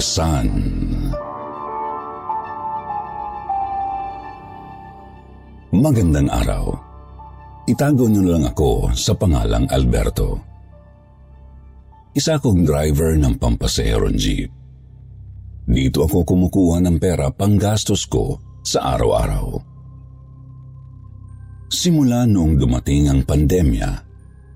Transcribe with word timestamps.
Paresan 0.00 0.48
Magandang 5.76 6.24
araw. 6.32 6.72
Itago 7.68 8.08
niyo 8.08 8.32
lang 8.32 8.48
ako 8.48 8.96
sa 8.96 9.12
pangalang 9.12 9.68
Alberto. 9.68 10.40
Isa 12.16 12.40
akong 12.40 12.64
driver 12.64 13.12
ng 13.20 13.36
pampaseron 13.36 14.16
jeep. 14.16 14.48
Dito 15.68 16.08
ako 16.08 16.24
kumukuha 16.24 16.80
ng 16.80 16.96
pera 16.96 17.28
panggastos 17.28 18.08
ko 18.08 18.40
sa 18.64 18.96
araw-araw. 18.96 19.52
Simula 21.68 22.24
noong 22.24 22.56
dumating 22.56 23.12
ang 23.12 23.20
pandemya, 23.28 23.90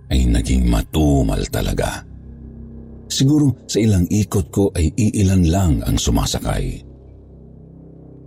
ay 0.08 0.24
naging 0.24 0.64
matumal 0.72 1.44
talaga. 1.52 2.13
Siguro 3.14 3.62
sa 3.70 3.78
ilang 3.78 4.10
ikot 4.10 4.50
ko 4.50 4.74
ay 4.74 4.90
iilan 4.90 5.46
lang 5.46 5.72
ang 5.86 5.94
sumasakay. 5.94 6.82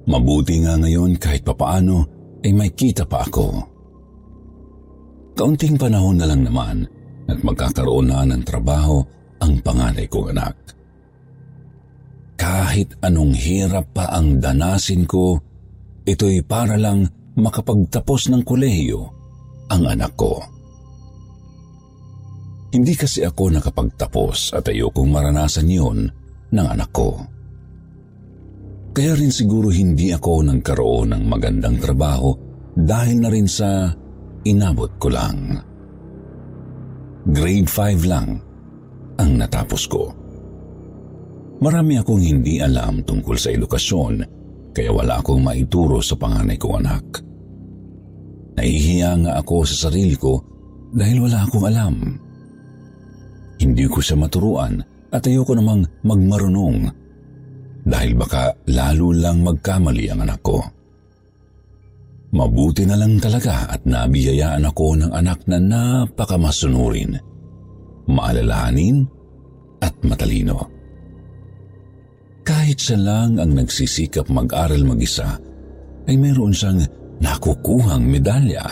Mabuti 0.07 0.63
nga 0.63 0.79
ngayon 0.79 1.19
kahit 1.19 1.43
papaano 1.43 2.07
ay 2.39 2.55
may 2.55 2.71
kita 2.71 3.03
pa 3.03 3.27
ako. 3.27 3.67
Kaunting 5.35 5.75
panahon 5.75 6.15
na 6.15 6.31
lang 6.31 6.47
naman 6.47 6.87
at 7.27 7.35
magkakaroon 7.43 8.07
na 8.07 8.23
ng 8.23 8.47
trabaho 8.47 9.03
ang 9.43 9.59
panganay 9.59 10.07
kong 10.07 10.31
anak. 10.31 10.55
Kahit 12.39 12.95
anong 13.03 13.35
hirap 13.35 13.91
pa 13.91 14.07
ang 14.07 14.39
danasin 14.39 15.03
ko, 15.03 15.35
ito'y 16.07 16.47
para 16.47 16.79
lang 16.79 17.03
makapagtapos 17.35 18.31
ng 18.31 18.41
kolehiyo 18.47 19.03
ang 19.67 19.83
anak 19.83 20.15
ko. 20.15 20.56
Hindi 22.67 22.93
kasi 22.99 23.23
ako 23.23 23.57
nakapagtapos 23.57 24.51
at 24.51 24.67
ayokong 24.67 25.07
maranasan 25.07 25.71
yun 25.71 26.11
ng 26.51 26.67
anak 26.67 26.91
ko. 26.91 27.15
Kaya 28.91 29.13
rin 29.13 29.31
siguro 29.31 29.69
hindi 29.71 30.11
ako 30.11 30.51
nagkaroon 30.51 31.15
ng 31.15 31.23
magandang 31.29 31.77
trabaho 31.79 32.33
dahil 32.75 33.17
na 33.23 33.29
rin 33.29 33.47
sa 33.47 33.93
inabot 34.43 34.89
ko 34.99 35.07
lang. 35.13 35.53
Grade 37.27 37.69
5 37.69 38.11
lang 38.11 38.29
ang 39.21 39.31
natapos 39.37 39.83
ko. 39.87 40.03
Marami 41.57 41.97
akong 41.97 42.21
hindi 42.21 42.61
alam 42.61 43.01
tungkol 43.01 43.37
sa 43.37 43.49
edukasyon 43.49 44.13
kaya 44.75 44.93
wala 44.93 45.21
akong 45.21 45.41
maituro 45.41 46.03
sa 46.03 46.13
panganay 46.13 46.57
kong 46.59 46.75
anak. 46.85 47.05
Nahihiya 48.57 49.11
nga 49.25 49.31
ako 49.41 49.65
sa 49.65 49.89
sarili 49.89 50.17
ko 50.17 50.41
dahil 50.93 51.25
wala 51.25 51.45
akong 51.45 51.65
alam. 51.65 51.95
Hindi 53.57 53.85
ko 53.89 53.99
siya 54.01 54.17
maturuan 54.19 54.79
at 55.09 55.23
ayoko 55.25 55.57
namang 55.57 55.87
magmarunong 56.05 57.07
dahil 57.87 58.11
baka 58.19 58.51
lalo 58.67 59.15
lang 59.15 59.41
magkamali 59.41 60.11
ang 60.11 60.27
anak 60.27 60.41
ko. 60.43 60.59
Mabuti 62.35 62.83
na 62.83 62.99
lang 62.99 63.17
talaga 63.23 63.71
at 63.71 63.87
nabiyayaan 63.87 64.67
ako 64.67 64.99
ng 64.99 65.11
anak 65.15 65.47
na 65.47 65.57
napakamasunurin, 65.63 67.15
maalalahanin 68.11 69.07
at 69.79 69.95
matalino. 70.03 70.67
Kahit 72.43 72.83
siya 72.83 72.99
lang 72.99 73.39
ang 73.39 73.55
nagsisikap 73.55 74.27
mag-aral 74.27 74.83
mag-isa, 74.83 75.39
ay 76.07 76.15
mayroon 76.19 76.51
siyang 76.51 76.83
nakukuhang 77.23 78.03
medalya. 78.03 78.63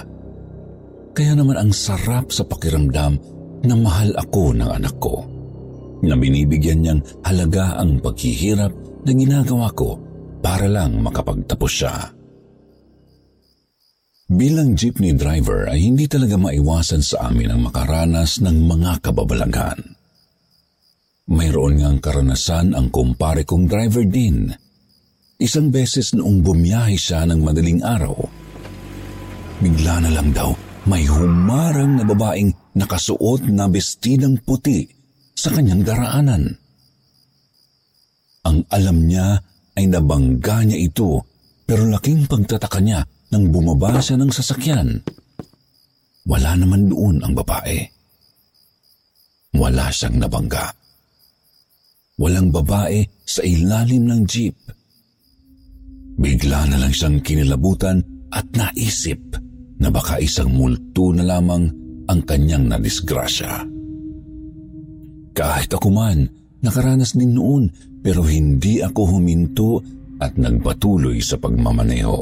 Kaya 1.16 1.32
naman 1.36 1.56
ang 1.56 1.72
sarap 1.72 2.36
sa 2.36 2.44
pakiramdam 2.44 3.16
na 3.66 3.76
mahal 3.78 4.14
ako 4.16 4.54
ng 4.54 4.70
anak 4.70 4.96
ko. 5.02 5.26
Na 6.06 6.14
binibigyan 6.14 6.86
niyang 6.86 7.02
halaga 7.26 7.82
ang 7.82 7.98
paghihirap 8.00 8.74
na 9.06 9.12
ginagawa 9.12 9.70
ko 9.74 9.98
para 10.42 10.70
lang 10.70 11.02
makapagtapos 11.02 11.72
siya. 11.72 11.96
Bilang 14.26 14.74
jeepney 14.74 15.14
driver 15.14 15.70
ay 15.70 15.86
hindi 15.86 16.10
talaga 16.10 16.34
maiwasan 16.34 17.02
sa 17.06 17.30
amin 17.30 17.54
ang 17.54 17.62
makaranas 17.70 18.42
ng 18.42 18.58
mga 18.66 19.06
kababalagan. 19.06 19.78
Mayroon 21.30 21.82
ngang 21.82 22.02
karanasan 22.02 22.74
ang 22.74 22.90
kumpare 22.90 23.46
kong 23.46 23.70
driver 23.70 24.06
din. 24.06 24.50
Isang 25.38 25.70
beses 25.70 26.14
noong 26.18 26.42
bumiyahe 26.42 26.98
siya 26.98 27.26
ng 27.30 27.42
madaling 27.42 27.82
araw, 27.86 28.18
bigla 29.62 30.06
na 30.06 30.12
lang 30.14 30.30
daw 30.32 30.54
may 30.86 31.06
humarang 31.06 31.98
na 31.98 32.06
babaeng 32.06 32.54
nakasuot 32.76 33.48
na 33.50 33.72
bestidang 33.72 34.38
puti 34.44 34.84
sa 35.36 35.52
kanyang 35.52 35.84
daraanan. 35.84 36.44
Ang 38.46 38.62
alam 38.70 38.98
niya 39.10 39.42
ay 39.76 39.90
nabangga 39.90 40.62
niya 40.64 40.78
ito 40.78 41.24
pero 41.66 41.88
laking 41.90 42.30
pagtataka 42.30 42.80
niya 42.84 43.02
nang 43.34 43.50
bumaba 43.50 43.98
siya 43.98 44.22
ng 44.22 44.30
sasakyan. 44.30 45.02
Wala 46.26 46.52
naman 46.58 46.92
doon 46.92 47.26
ang 47.26 47.34
babae. 47.34 47.80
Wala 49.56 49.90
siyang 49.90 50.20
nabangga. 50.22 50.68
Walang 52.16 52.52
babae 52.54 53.04
sa 53.24 53.42
ilalim 53.44 54.08
ng 54.08 54.22
jeep. 54.24 54.56
Bigla 56.16 56.70
na 56.72 56.80
lang 56.80 56.96
siyang 56.96 57.20
kinilabutan 57.20 58.00
at 58.32 58.48
naisip 58.56 59.20
na 59.80 59.92
baka 59.92 60.24
isang 60.24 60.56
multo 60.56 61.12
na 61.12 61.28
lamang 61.28 61.85
ang 62.10 62.22
kanyang 62.24 62.70
nadisgrasya. 62.70 63.66
Kahit 65.36 65.70
ako 65.76 65.92
man, 65.92 66.30
nakaranas 66.64 67.14
din 67.18 67.36
noon 67.36 67.68
pero 68.00 68.24
hindi 68.24 68.80
ako 68.80 69.18
huminto 69.18 69.82
at 70.22 70.40
nagpatuloy 70.40 71.20
sa 71.20 71.36
pagmamaneho. 71.36 72.18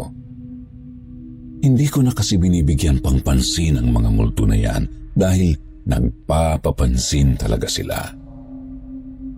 Hindi 1.64 1.88
ko 1.88 2.04
na 2.04 2.12
kasi 2.12 2.36
binibigyan 2.36 3.00
pang 3.00 3.22
pansin 3.24 3.80
ang 3.80 3.88
mga 3.94 4.10
multo 4.12 4.44
na 4.44 4.58
yan 4.58 4.84
dahil 5.16 5.56
nagpapapansin 5.88 7.40
talaga 7.40 7.70
sila. 7.70 8.00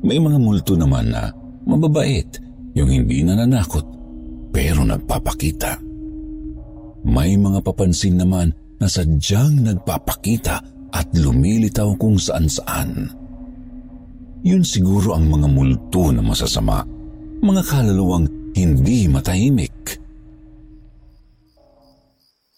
May 0.06 0.18
mga 0.22 0.38
multo 0.38 0.74
naman 0.78 1.14
na 1.14 1.30
mababait, 1.66 2.30
yung 2.78 2.90
hindi 2.90 3.26
nananakot, 3.26 3.86
pero 4.54 4.86
nagpapakita. 4.86 5.82
May 7.06 7.38
mga 7.38 7.62
papansin 7.62 8.18
naman 8.18 8.54
na 8.80 8.88
sadyang 8.88 9.64
nagpapakita 9.64 10.58
at 10.96 11.08
lumilitaw 11.16 11.96
kung 12.00 12.16
saan-saan. 12.16 13.12
Yun 14.46 14.62
siguro 14.62 15.18
ang 15.18 15.28
mga 15.28 15.48
multo 15.50 16.14
na 16.14 16.22
masasama, 16.22 16.86
mga 17.42 17.62
kaluluwang 17.66 18.30
hindi 18.54 19.10
matahimik. 19.10 20.00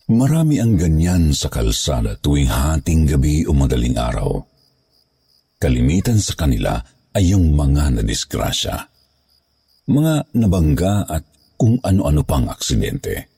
Marami 0.08 0.64
ang 0.64 0.80
ganyan 0.80 1.36
sa 1.36 1.52
kalsada 1.52 2.16
tuwing 2.20 2.48
hating 2.48 3.12
gabi 3.12 3.44
o 3.44 3.52
madaling 3.52 4.00
araw. 4.00 4.40
Kalimitan 5.60 6.22
sa 6.22 6.38
kanila 6.38 6.80
ay 7.12 7.36
yung 7.36 7.52
mga 7.52 8.00
nadisgrasya. 8.00 8.76
Mga 9.88 10.38
nabangga 10.38 11.08
at 11.08 11.24
kung 11.58 11.82
ano-ano 11.82 12.22
pang 12.24 12.48
aksidente. 12.48 13.37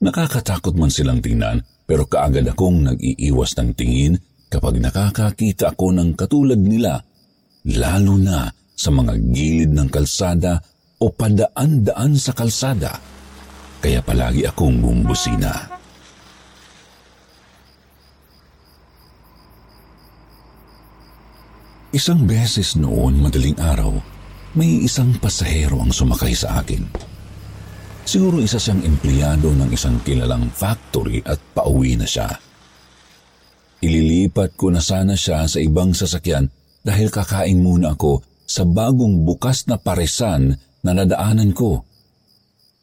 Nakakatakot 0.00 0.80
man 0.80 0.88
silang 0.88 1.20
tingnan 1.20 1.60
pero 1.84 2.08
kaagad 2.08 2.48
akong 2.48 2.88
nag-iiwas 2.88 3.52
ng 3.60 3.76
tingin 3.76 4.16
kapag 4.48 4.80
nakakakita 4.80 5.76
ako 5.76 5.92
ng 5.92 6.16
katulad 6.16 6.56
nila, 6.56 7.04
lalo 7.68 8.16
na 8.16 8.48
sa 8.72 8.88
mga 8.88 9.12
gilid 9.28 9.76
ng 9.76 9.92
kalsada 9.92 10.56
o 11.04 11.12
padaan-daan 11.12 12.16
sa 12.16 12.32
kalsada. 12.32 12.96
Kaya 13.84 14.00
palagi 14.00 14.48
akong 14.48 14.80
bumbusina. 14.80 15.52
Isang 21.92 22.24
beses 22.24 22.72
noon 22.80 23.20
madaling 23.20 23.58
araw, 23.60 23.92
may 24.56 24.80
isang 24.80 25.12
pasahero 25.20 25.76
ang 25.84 25.92
sumakay 25.92 26.32
sa 26.32 26.64
akin. 26.64 27.09
Siguro 28.04 28.42
isa 28.42 28.58
siyang 28.58 28.82
empleyado 28.84 29.52
ng 29.54 29.70
isang 29.70 30.00
kilalang 30.02 30.50
factory 30.50 31.22
at 31.22 31.38
pauwi 31.54 31.94
na 31.94 32.08
siya. 32.08 32.28
Ililipat 33.80 34.60
ko 34.60 34.68
na 34.68 34.84
sana 34.84 35.16
siya 35.16 35.48
sa 35.48 35.56
ibang 35.56 35.96
sasakyan 35.96 36.48
dahil 36.84 37.08
kakain 37.08 37.60
muna 37.60 37.96
ako 37.96 38.20
sa 38.44 38.66
bagong 38.66 39.24
bukas 39.24 39.64
na 39.70 39.80
paresan 39.80 40.52
na 40.84 40.92
nadaanan 40.92 41.52
ko. 41.56 41.84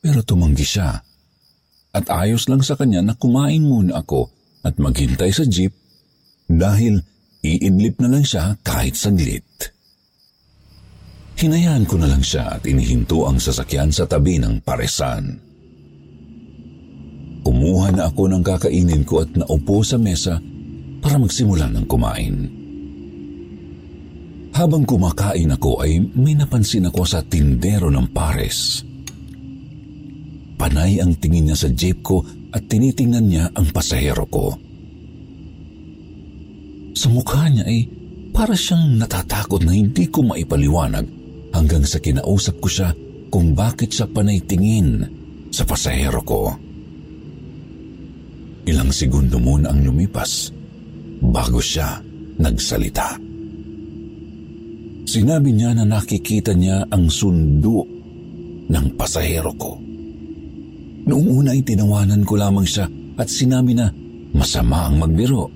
Pero 0.01 0.21
tumanggi 0.25 0.65
siya. 0.65 0.95
At 1.93 2.05
ayos 2.13 2.45
lang 2.49 2.61
sa 2.61 2.77
kanya 2.77 3.01
na 3.01 3.13
kumain 3.17 3.61
muna 3.65 4.01
ako 4.01 4.29
at 4.61 4.77
maghintay 4.77 5.33
sa 5.33 5.45
jeep 5.47 5.73
dahil 6.45 7.01
iidlip 7.41 7.97
na 8.01 8.09
lang 8.11 8.23
siya 8.25 8.57
kahit 8.61 8.93
saglit. 8.93 9.46
Hinayaan 11.37 11.85
ko 11.85 12.01
na 12.01 12.09
lang 12.09 12.25
siya 12.25 12.57
at 12.57 12.65
inihinto 12.65 13.29
ang 13.29 13.37
sasakyan 13.37 13.93
sa 13.93 14.09
tabi 14.09 14.41
ng 14.41 14.57
paresan. 14.65 15.37
Kumuha 17.45 17.93
na 17.93 18.09
ako 18.09 18.25
ng 18.33 18.41
kakainin 18.41 19.05
ko 19.05 19.21
at 19.21 19.29
naupo 19.37 19.85
sa 19.85 20.01
mesa 20.01 20.41
para 20.97 21.21
magsimula 21.21 21.69
ng 21.69 21.85
kumain. 21.85 22.35
Habang 24.57 24.81
kumakain 24.89 25.53
ako 25.53 25.85
ay 25.85 26.01
may 26.17 26.33
napansin 26.33 26.89
ako 26.89 27.05
sa 27.05 27.21
tindero 27.21 27.93
ng 27.93 28.09
pares. 28.09 28.81
Panay 30.57 30.97
ang 30.97 31.13
tingin 31.21 31.53
niya 31.53 31.57
sa 31.61 31.69
jeep 31.69 32.01
ko 32.01 32.25
at 32.49 32.65
tinitingnan 32.65 33.25
niya 33.29 33.45
ang 33.53 33.69
pasahero 33.69 34.25
ko. 34.25 34.57
Sa 36.97 37.13
mukha 37.13 37.45
niya 37.45 37.69
ay 37.69 37.85
para 38.33 38.57
siyang 38.57 38.97
natatakot 38.97 39.61
na 39.61 39.77
hindi 39.77 40.09
ko 40.09 40.25
maipaliwanag 40.25 41.16
hanggang 41.57 41.81
sa 41.81 41.97
kinausap 41.97 42.61
ko 42.61 42.69
siya 42.69 42.93
kung 43.33 43.57
bakit 43.57 43.89
siya 43.89 44.05
panay 44.05 44.37
tingin 44.45 45.01
sa 45.49 45.65
pasahero 45.65 46.21
ko. 46.21 46.53
Ilang 48.69 48.93
segundo 48.93 49.41
muna 49.41 49.73
ang 49.73 49.81
lumipas 49.81 50.53
bago 51.17 51.57
siya 51.57 51.97
nagsalita. 52.37 53.17
Sinabi 55.07 55.55
niya 55.55 55.73
na 55.73 55.87
nakikita 55.87 56.53
niya 56.53 56.85
ang 56.91 57.07
sundo 57.09 57.87
ng 58.67 58.87
pasahero 58.99 59.51
ko. 59.55 59.79
Noong 61.07 61.27
una 61.31 61.55
ay 61.55 61.63
tinawanan 61.63 62.27
ko 62.27 62.35
lamang 62.35 62.67
siya 62.67 62.85
at 63.15 63.31
sinabi 63.31 63.71
na 63.71 63.87
masama 64.35 64.91
ang 64.91 64.99
magbiro. 64.99 65.47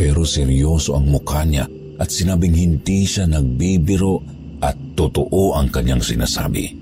Pero 0.00 0.24
seryoso 0.24 0.96
ang 0.96 1.12
mukha 1.12 1.44
niya 1.44 1.68
at 2.00 2.08
sinabing 2.08 2.56
hindi 2.56 3.04
siya 3.04 3.28
nagbibiro 3.28 4.35
at 4.62 4.76
totoo 4.96 5.56
ang 5.56 5.68
kanyang 5.68 6.00
sinasabi. 6.00 6.72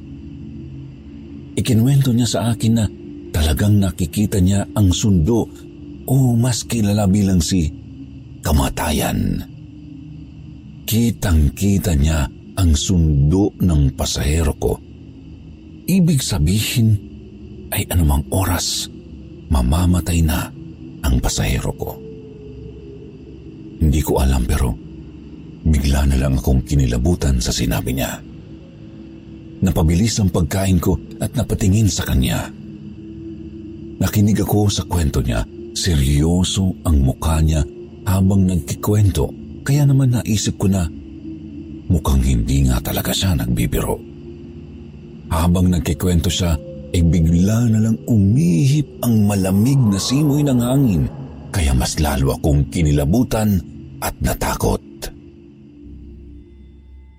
Ikinwento 1.54 2.10
niya 2.10 2.28
sa 2.28 2.40
akin 2.50 2.72
na 2.74 2.86
talagang 3.30 3.78
nakikita 3.78 4.42
niya 4.42 4.66
ang 4.74 4.90
sundo 4.90 5.46
o 6.04 6.16
mas 6.34 6.66
kilala 6.66 7.06
bilang 7.06 7.38
si 7.38 7.70
kamatayan. 8.42 9.42
Kitang-kita 10.84 11.96
niya 11.96 12.28
ang 12.54 12.76
sundo 12.76 13.50
ng 13.58 13.94
pasahero 13.96 14.52
ko. 14.58 14.72
Ibig 15.84 16.20
sabihin 16.20 16.88
ay 17.74 17.88
anumang 17.90 18.22
oras 18.30 18.86
mamamatay 19.50 20.20
na 20.22 20.50
ang 21.04 21.16
pasahero 21.20 21.72
ko. 21.74 21.90
Hindi 23.78 24.00
ko 24.00 24.22
alam 24.22 24.42
pero 24.48 24.83
bigla 25.64 26.04
na 26.04 26.16
lang 26.20 26.36
akong 26.36 26.62
kinilabutan 26.62 27.40
sa 27.40 27.50
sinabi 27.50 27.96
niya. 27.96 28.20
Napabilis 29.64 30.20
ang 30.20 30.28
pagkain 30.28 30.76
ko 30.76 31.00
at 31.24 31.32
napatingin 31.32 31.88
sa 31.88 32.04
kanya. 32.04 32.52
Nakinig 33.96 34.44
ako 34.44 34.68
sa 34.68 34.84
kwento 34.84 35.24
niya. 35.24 35.40
Seryoso 35.74 36.70
ang 36.86 37.02
mukha 37.02 37.42
niya 37.42 37.64
habang 38.06 38.46
nagkikwento 38.46 39.26
kaya 39.64 39.88
naman 39.88 40.14
naisip 40.14 40.60
ko 40.60 40.68
na 40.68 40.86
mukhang 41.88 42.22
hindi 42.22 42.68
nga 42.68 42.78
talaga 42.84 43.10
siya 43.10 43.34
nagbibiro. 43.34 43.96
Habang 45.32 45.72
nagkikwento 45.72 46.28
siya, 46.30 46.54
ay 46.94 47.02
bigla 47.02 47.66
na 47.74 47.90
lang 47.90 47.98
umihip 48.06 49.02
ang 49.02 49.26
malamig 49.26 49.80
na 49.90 49.98
simoy 49.98 50.46
ng 50.46 50.60
hangin 50.62 51.10
kaya 51.50 51.74
mas 51.74 51.98
lalo 51.98 52.38
akong 52.38 52.70
kinilabutan 52.70 53.58
at 53.98 54.14
natakot. 54.22 54.78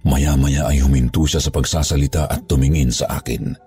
Maya-maya 0.06 0.70
ay 0.70 0.86
huminto 0.86 1.26
siya 1.26 1.42
sa 1.42 1.50
pagsasalita 1.50 2.30
at 2.30 2.46
tumingin 2.46 2.94
sa 2.94 3.18
akin. 3.18 3.58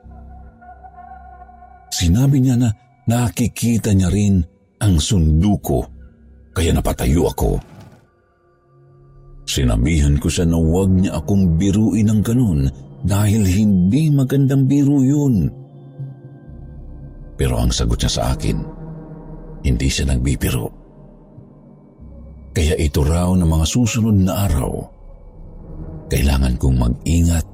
Sinabi 1.90 2.38
niya 2.38 2.55
na 2.55 2.70
nakikita 3.11 3.90
niya 3.90 4.06
rin 4.06 4.38
ang 4.79 5.02
sundo 5.02 5.58
ko 5.58 5.82
kaya 6.55 6.70
napatayo 6.70 7.26
ako. 7.26 7.58
Sinabihan 9.49 10.19
ko 10.19 10.31
siya 10.31 10.46
na 10.46 10.58
huwag 10.61 10.90
niya 10.90 11.19
akong 11.19 11.58
biruin 11.58 12.06
ng 12.11 12.20
ganun 12.23 12.61
dahil 13.02 13.43
hindi 13.46 14.11
magandang 14.11 14.67
biro 14.67 15.00
yun. 15.02 15.49
Pero 17.38 17.62
ang 17.62 17.70
sagot 17.70 18.02
niya 18.02 18.12
sa 18.12 18.23
akin, 18.34 18.58
hindi 19.62 19.87
siya 19.87 20.11
nagbibiro. 20.11 20.67
Kaya 22.50 22.75
ito 22.75 23.06
raw 23.06 23.31
na 23.38 23.46
mga 23.46 23.67
susunod 23.70 24.19
na 24.19 24.50
araw, 24.50 24.97
kailangan 26.08 26.56
kong 26.56 26.76
mag-ingat 26.76 27.46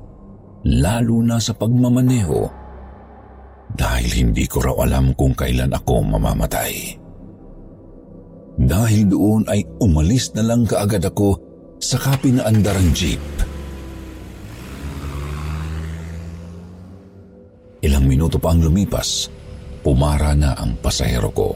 lalo 0.64 1.20
na 1.20 1.36
sa 1.42 1.52
pagmamaneho 1.52 2.48
dahil 3.74 4.10
hindi 4.24 4.46
ko 4.46 4.62
raw 4.62 4.76
alam 4.86 5.12
kung 5.18 5.34
kailan 5.34 5.74
ako 5.74 5.94
mamamatay. 6.06 6.94
Dahil 8.54 9.10
doon 9.10 9.42
ay 9.50 9.66
umalis 9.82 10.30
na 10.38 10.46
lang 10.46 10.62
kaagad 10.62 11.02
ako 11.02 11.34
saka 11.82 12.14
pinaandar 12.22 12.78
ang 12.78 12.90
jeep. 12.94 13.22
Ilang 17.82 18.06
minuto 18.08 18.38
pa 18.40 18.54
ang 18.54 18.64
lumipas, 18.64 19.28
pumara 19.84 20.32
na 20.32 20.56
ang 20.56 20.78
pasahero 20.80 21.28
ko. 21.34 21.50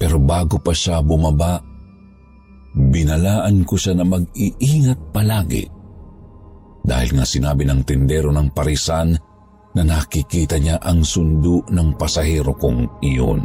Pero 0.00 0.16
bago 0.22 0.56
pa 0.62 0.72
siya 0.72 1.02
bumaba, 1.04 1.60
binalaan 2.76 3.64
ko 3.64 3.80
siya 3.80 3.96
na 3.96 4.04
mag-iingat 4.04 5.00
palagi 5.16 5.64
dahil 6.86 7.10
nga 7.16 7.26
sinabi 7.26 7.66
ng 7.66 7.82
tindero 7.82 8.30
ng 8.30 8.52
parisan 8.52 9.16
na 9.76 9.82
nakikita 9.82 10.60
niya 10.60 10.78
ang 10.78 11.02
sundo 11.02 11.64
ng 11.66 11.98
pasahero 11.98 12.54
kong 12.54 13.02
iyon. 13.02 13.42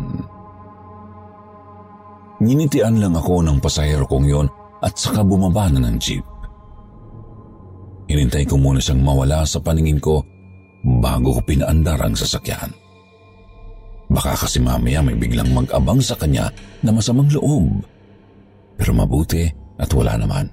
Ninitian 2.41 3.01
lang 3.01 3.17
ako 3.17 3.41
ng 3.43 3.57
pasahero 3.59 4.05
kong 4.05 4.25
iyon 4.29 4.47
at 4.81 4.93
saka 4.95 5.25
bumaba 5.25 5.67
na 5.73 5.89
ng 5.89 5.97
jeep. 5.97 6.25
Hinintay 8.11 8.43
ko 8.45 8.59
muna 8.59 8.79
siyang 8.81 9.01
mawala 9.01 9.47
sa 9.47 9.63
paningin 9.63 9.97
ko 9.97 10.21
bago 11.01 11.37
ko 11.37 11.41
pinaandar 11.45 12.01
ang 12.01 12.17
sasakyan. 12.17 12.71
Baka 14.11 14.35
kasi 14.35 14.59
mamaya 14.59 14.99
may 14.99 15.15
biglang 15.15 15.55
mag-abang 15.55 16.03
sa 16.03 16.19
kanya 16.19 16.51
na 16.83 16.91
masamang 16.91 17.31
loob. 17.31 17.79
Pero 18.81 18.97
mabuti 18.97 19.45
at 19.77 19.89
wala 19.93 20.17
naman. 20.17 20.49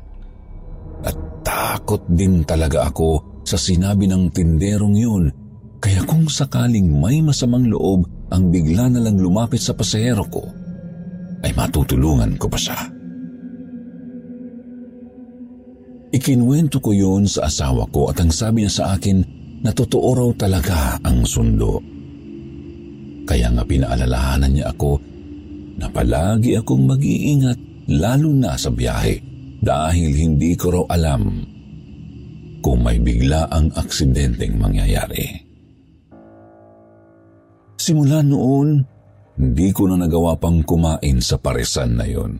At 1.00 1.16
takot 1.40 2.04
din 2.12 2.44
talaga 2.44 2.92
ako 2.92 3.40
sa 3.48 3.56
sinabi 3.56 4.04
ng 4.04 4.28
tinderong 4.28 4.96
yun 5.00 5.24
kaya 5.78 6.02
kung 6.02 6.26
sakaling 6.26 6.90
may 6.90 7.22
masamang 7.22 7.70
loob 7.70 8.02
ang 8.34 8.50
bigla 8.50 8.90
na 8.90 8.98
lang 8.98 9.16
lumapit 9.16 9.62
sa 9.62 9.72
pasahero 9.72 10.26
ko, 10.26 10.42
ay 11.46 11.54
matutulungan 11.54 12.34
ko 12.34 12.50
pa 12.50 12.58
siya. 12.58 12.78
Ikinwento 16.10 16.82
ko 16.82 16.90
yun 16.90 17.30
sa 17.30 17.46
asawa 17.46 17.86
ko 17.94 18.10
at 18.10 18.18
ang 18.18 18.34
sabi 18.34 18.66
niya 18.66 18.72
sa 18.74 18.84
akin 18.98 19.22
na 19.62 19.70
totoo 19.70 20.08
raw 20.18 20.30
talaga 20.34 20.98
ang 20.98 21.22
sundo. 21.22 21.78
Kaya 23.28 23.52
nga 23.54 23.62
pinaalalahanan 23.62 24.50
niya 24.50 24.72
ako 24.72 24.98
na 25.78 25.86
palagi 25.92 26.58
akong 26.58 26.90
mag-iingat 26.90 27.60
lalo 27.88 28.30
na 28.36 28.54
sa 28.54 28.68
biyahe 28.68 29.16
dahil 29.64 30.10
hindi 30.12 30.54
ko 30.54 30.66
raw 30.70 30.84
alam 30.92 31.42
kung 32.60 32.84
may 32.84 33.00
bigla 33.00 33.48
ang 33.48 33.72
aksidenteng 33.74 34.60
mangyayari. 34.60 35.24
Simula 37.78 38.20
noon, 38.20 38.82
hindi 39.38 39.68
ko 39.70 39.86
na 39.88 39.96
nagawa 40.04 40.34
pang 40.36 40.60
kumain 40.66 41.22
sa 41.22 41.38
paresan 41.38 41.96
na 41.96 42.04
yon. 42.04 42.36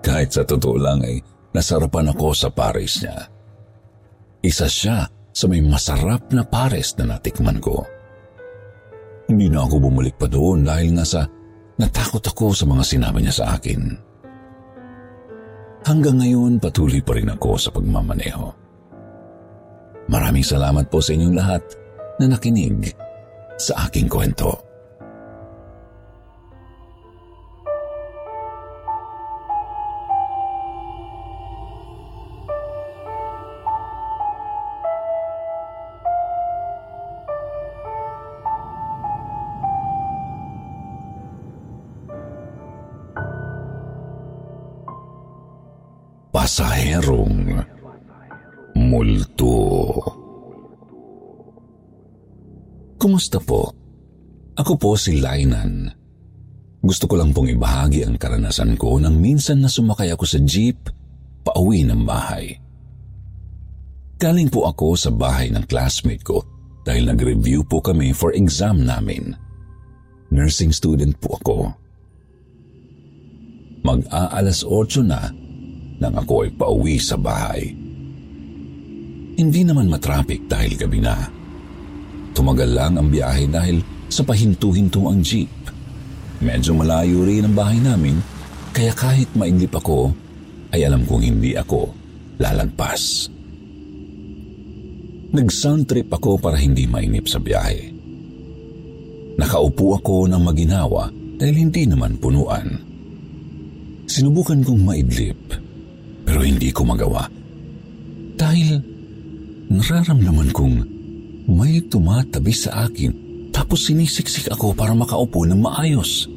Kahit 0.00 0.32
sa 0.32 0.46
totoo 0.46 0.78
lang 0.78 1.02
ay 1.02 1.18
nasarapan 1.50 2.14
ako 2.14 2.30
sa 2.32 2.48
pares 2.48 3.02
niya. 3.02 3.18
Isa 4.40 4.70
siya 4.70 5.04
sa 5.34 5.44
may 5.50 5.60
masarap 5.60 6.30
na 6.30 6.46
pares 6.46 6.94
na 6.96 7.18
natikman 7.18 7.58
ko. 7.58 7.82
Hindi 9.28 9.50
na 9.50 9.66
ako 9.66 9.90
bumalik 9.90 10.16
pa 10.16 10.30
doon 10.30 10.64
dahil 10.64 10.94
nga 10.94 11.04
sa 11.04 11.26
natakot 11.76 12.22
ako 12.22 12.54
sa 12.54 12.64
mga 12.64 12.84
sinabi 12.86 13.18
niya 13.20 13.44
sa 13.44 13.58
akin. 13.58 14.07
Hanggang 15.88 16.20
ngayon 16.20 16.60
patuloy 16.60 17.00
pa 17.00 17.16
rin 17.16 17.32
ako 17.32 17.56
sa 17.56 17.72
pagmamaneho. 17.72 18.44
Maraming 20.12 20.44
salamat 20.44 20.84
po 20.92 21.00
sa 21.00 21.16
inyong 21.16 21.32
lahat 21.32 21.64
na 22.20 22.28
nakinig 22.28 22.92
sa 23.56 23.88
aking 23.88 24.04
kwento. 24.04 24.67
Pasaherong 46.48 47.60
multo. 48.72 50.00
Kumusta 52.96 53.36
po? 53.36 53.68
Ako 54.56 54.80
po 54.80 54.96
si 54.96 55.20
Lainan. 55.20 55.92
Gusto 56.80 57.04
ko 57.04 57.20
lang 57.20 57.36
pong 57.36 57.52
ibahagi 57.52 58.00
ang 58.00 58.16
karanasan 58.16 58.80
ko 58.80 58.96
nang 58.96 59.20
minsan 59.20 59.60
na 59.60 59.68
sumakay 59.68 60.08
ako 60.16 60.24
sa 60.24 60.40
jeep 60.40 60.88
pauwi 61.44 61.84
ng 61.84 62.08
bahay. 62.08 62.56
Galing 64.16 64.48
po 64.48 64.72
ako 64.72 64.96
sa 64.96 65.12
bahay 65.12 65.52
ng 65.52 65.68
classmate 65.68 66.24
ko 66.24 66.40
dahil 66.80 67.12
nag-review 67.12 67.60
po 67.68 67.84
kami 67.84 68.16
for 68.16 68.32
exam 68.32 68.88
namin. 68.88 69.36
Nursing 70.32 70.72
student 70.72 71.12
po 71.20 71.36
ako. 71.44 71.56
Mag-aalas 73.84 74.64
8 74.64 75.04
na 75.04 75.28
nang 75.98 76.14
ako 76.14 76.46
ay 76.46 76.50
pauwi 76.54 76.96
sa 77.02 77.18
bahay. 77.18 77.74
Hindi 79.38 79.62
naman 79.62 79.86
matraffic 79.86 80.50
dahil 80.50 80.74
gabi 80.74 80.98
na. 80.98 81.14
Tumagal 82.34 82.70
lang 82.70 82.98
ang 82.98 83.06
biyahe 83.10 83.46
dahil 83.46 83.82
sa 84.10 84.22
pahinto-hinto 84.26 85.06
ang 85.06 85.22
jeep. 85.22 85.50
Medyo 86.42 86.74
malayo 86.74 87.26
rin 87.26 87.46
ang 87.46 87.54
bahay 87.54 87.78
namin 87.82 88.18
kaya 88.74 88.94
kahit 88.94 89.30
maiglip 89.34 89.74
ako 89.74 90.14
ay 90.74 90.86
alam 90.86 91.02
kong 91.06 91.22
hindi 91.22 91.58
ako 91.58 91.90
lalagpas. 92.38 93.30
Nag-sound 95.28 95.86
trip 95.86 96.08
ako 96.08 96.40
para 96.40 96.56
hindi 96.56 96.86
mainip 96.88 97.26
sa 97.26 97.42
biyahe. 97.42 97.94
Nakaupo 99.38 99.98
ako 99.98 100.26
ng 100.30 100.42
maginawa 100.42 101.10
dahil 101.38 101.68
hindi 101.68 101.86
naman 101.86 102.18
punuan. 102.18 102.74
Sinubukan 104.08 104.66
kong 104.66 104.82
maidlip 104.82 105.38
pero 106.28 106.44
hindi 106.44 106.68
ko 106.68 106.84
magawa. 106.84 107.24
Dahil 108.36 108.76
nararamdaman 109.72 110.52
kong 110.52 110.76
may 111.48 111.80
tumatabi 111.88 112.52
sa 112.52 112.84
akin 112.84 113.10
tapos 113.48 113.88
sinisiksik 113.88 114.52
ako 114.52 114.76
para 114.76 114.92
makaupo 114.92 115.48
ng 115.48 115.56
maayos. 115.56 116.28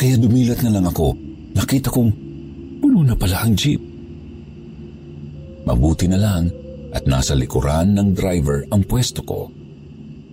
Kaya 0.00 0.16
dumilat 0.16 0.64
na 0.64 0.72
lang 0.72 0.88
ako. 0.88 1.12
Nakita 1.52 1.92
kong 1.92 2.10
puno 2.80 3.04
na 3.04 3.12
pala 3.12 3.44
ang 3.44 3.52
jeep. 3.52 3.80
Mabuti 5.68 6.08
na 6.08 6.16
lang 6.16 6.48
at 6.96 7.04
nasa 7.04 7.36
likuran 7.36 7.92
ng 7.92 8.16
driver 8.16 8.64
ang 8.72 8.88
pwesto 8.88 9.20
ko. 9.20 9.52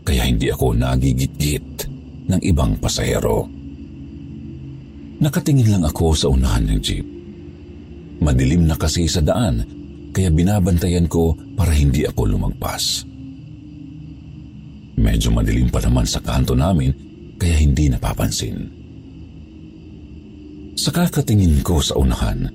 Kaya 0.08 0.24
hindi 0.24 0.48
ako 0.48 0.80
nagigit-git 0.80 1.92
ng 2.32 2.40
ibang 2.40 2.80
pasahero. 2.80 3.52
Nakatingin 5.20 5.76
lang 5.76 5.84
ako 5.84 6.16
sa 6.16 6.32
unahan 6.32 6.72
ng 6.72 6.80
jeep. 6.80 7.13
Madilim 8.24 8.64
na 8.64 8.80
kasi 8.80 9.04
sa 9.12 9.20
daan, 9.20 9.68
kaya 10.16 10.32
binabantayan 10.32 11.12
ko 11.12 11.36
para 11.60 11.76
hindi 11.76 12.08
ako 12.08 12.32
lumagpas. 12.32 13.04
Medyo 14.96 15.36
madilim 15.36 15.68
pa 15.68 15.84
naman 15.84 16.08
sa 16.08 16.24
kanto 16.24 16.56
namin, 16.56 16.96
kaya 17.36 17.60
hindi 17.60 17.92
napapansin. 17.92 18.72
Sa 20.80 20.90
kakatingin 20.96 21.60
ko 21.68 21.84
sa 21.84 22.00
unahan, 22.00 22.48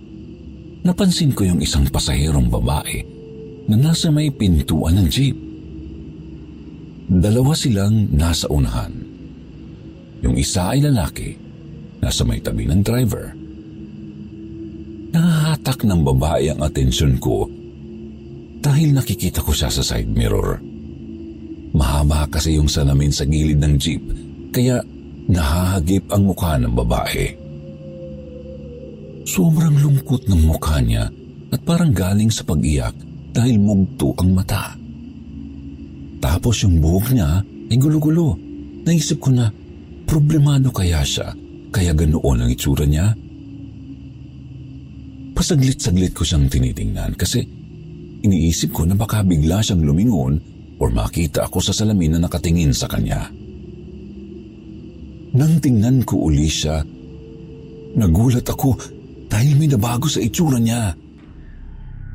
napansin 0.82 1.37
ko 1.37 1.44
yung 1.44 1.60
isang 1.60 1.84
pasaherong 1.92 2.48
babae 2.48 3.04
na 3.68 3.76
nasa 3.76 4.08
may 4.08 4.32
pintuan 4.32 4.96
ng 4.96 5.08
jeep. 5.12 5.37
Dalawa 7.08 7.52
silang 7.52 8.08
nasa 8.16 8.48
unahan. 8.48 8.92
Yung 10.25 10.34
isa 10.34 10.72
ay 10.72 10.82
lalaki, 10.82 11.37
nasa 12.00 12.25
may 12.25 12.40
tabi 12.40 12.64
ng 12.64 12.80
driver. 12.80 13.38
Nahahatak 15.18 15.82
ng 15.82 16.06
babae 16.06 16.54
ang 16.54 16.62
atensyon 16.62 17.18
ko 17.18 17.50
dahil 18.62 18.94
nakikita 18.94 19.42
ko 19.42 19.50
siya 19.50 19.66
sa 19.66 19.82
side 19.82 20.06
mirror. 20.06 20.62
Mahaba 21.75 22.30
kasi 22.30 22.54
yung 22.54 22.70
salamin 22.70 23.10
sa 23.10 23.26
gilid 23.26 23.58
ng 23.58 23.75
jeep 23.82 23.98
kaya 24.54 24.78
nahahagip 25.26 26.06
ang 26.14 26.22
mukha 26.22 26.54
ng 26.62 26.70
babae. 26.70 27.34
Sobrang 29.26 29.75
lungkot 29.82 30.30
ng 30.30 30.38
mukha 30.46 30.78
niya 30.78 31.10
at 31.50 31.60
parang 31.66 31.90
galing 31.90 32.30
sa 32.30 32.46
pag-iyak 32.46 32.94
dahil 33.34 33.58
mugto 33.58 34.14
ang 34.22 34.38
mata. 34.38 34.78
Tapos 36.22 36.62
yung 36.62 36.78
buhok 36.78 37.10
niya 37.10 37.42
ay 37.42 37.75
gulo-gulo. 37.75 38.38
Naisip 38.87 39.18
ko 39.18 39.34
na 39.34 39.50
problemado 40.06 40.70
kaya 40.70 41.02
siya 41.02 41.34
kaya 41.75 41.90
ganoon 41.90 42.46
ang 42.46 42.50
itsura 42.54 42.87
niya 42.87 43.18
Pasaglit-saglit 45.38 46.18
ko 46.18 46.26
siyang 46.26 46.50
tinitingnan 46.50 47.14
kasi 47.14 47.47
iniisip 48.26 48.75
ko 48.75 48.83
na 48.83 48.99
baka 48.99 49.23
bigla 49.23 49.62
siyang 49.62 49.87
lumingon 49.87 50.35
or 50.83 50.90
makita 50.90 51.47
ako 51.47 51.62
sa 51.62 51.71
salamin 51.71 52.18
na 52.18 52.26
nakatingin 52.26 52.75
sa 52.75 52.90
kanya. 52.90 53.30
Nang 55.38 55.62
tingnan 55.62 56.02
ko 56.02 56.26
uli 56.26 56.50
siya, 56.50 56.83
nagulat 57.95 58.50
ako 58.50 58.83
dahil 59.30 59.54
may 59.54 59.71
nabago 59.71 60.11
sa 60.11 60.18
itsura 60.18 60.59
niya. 60.59 60.90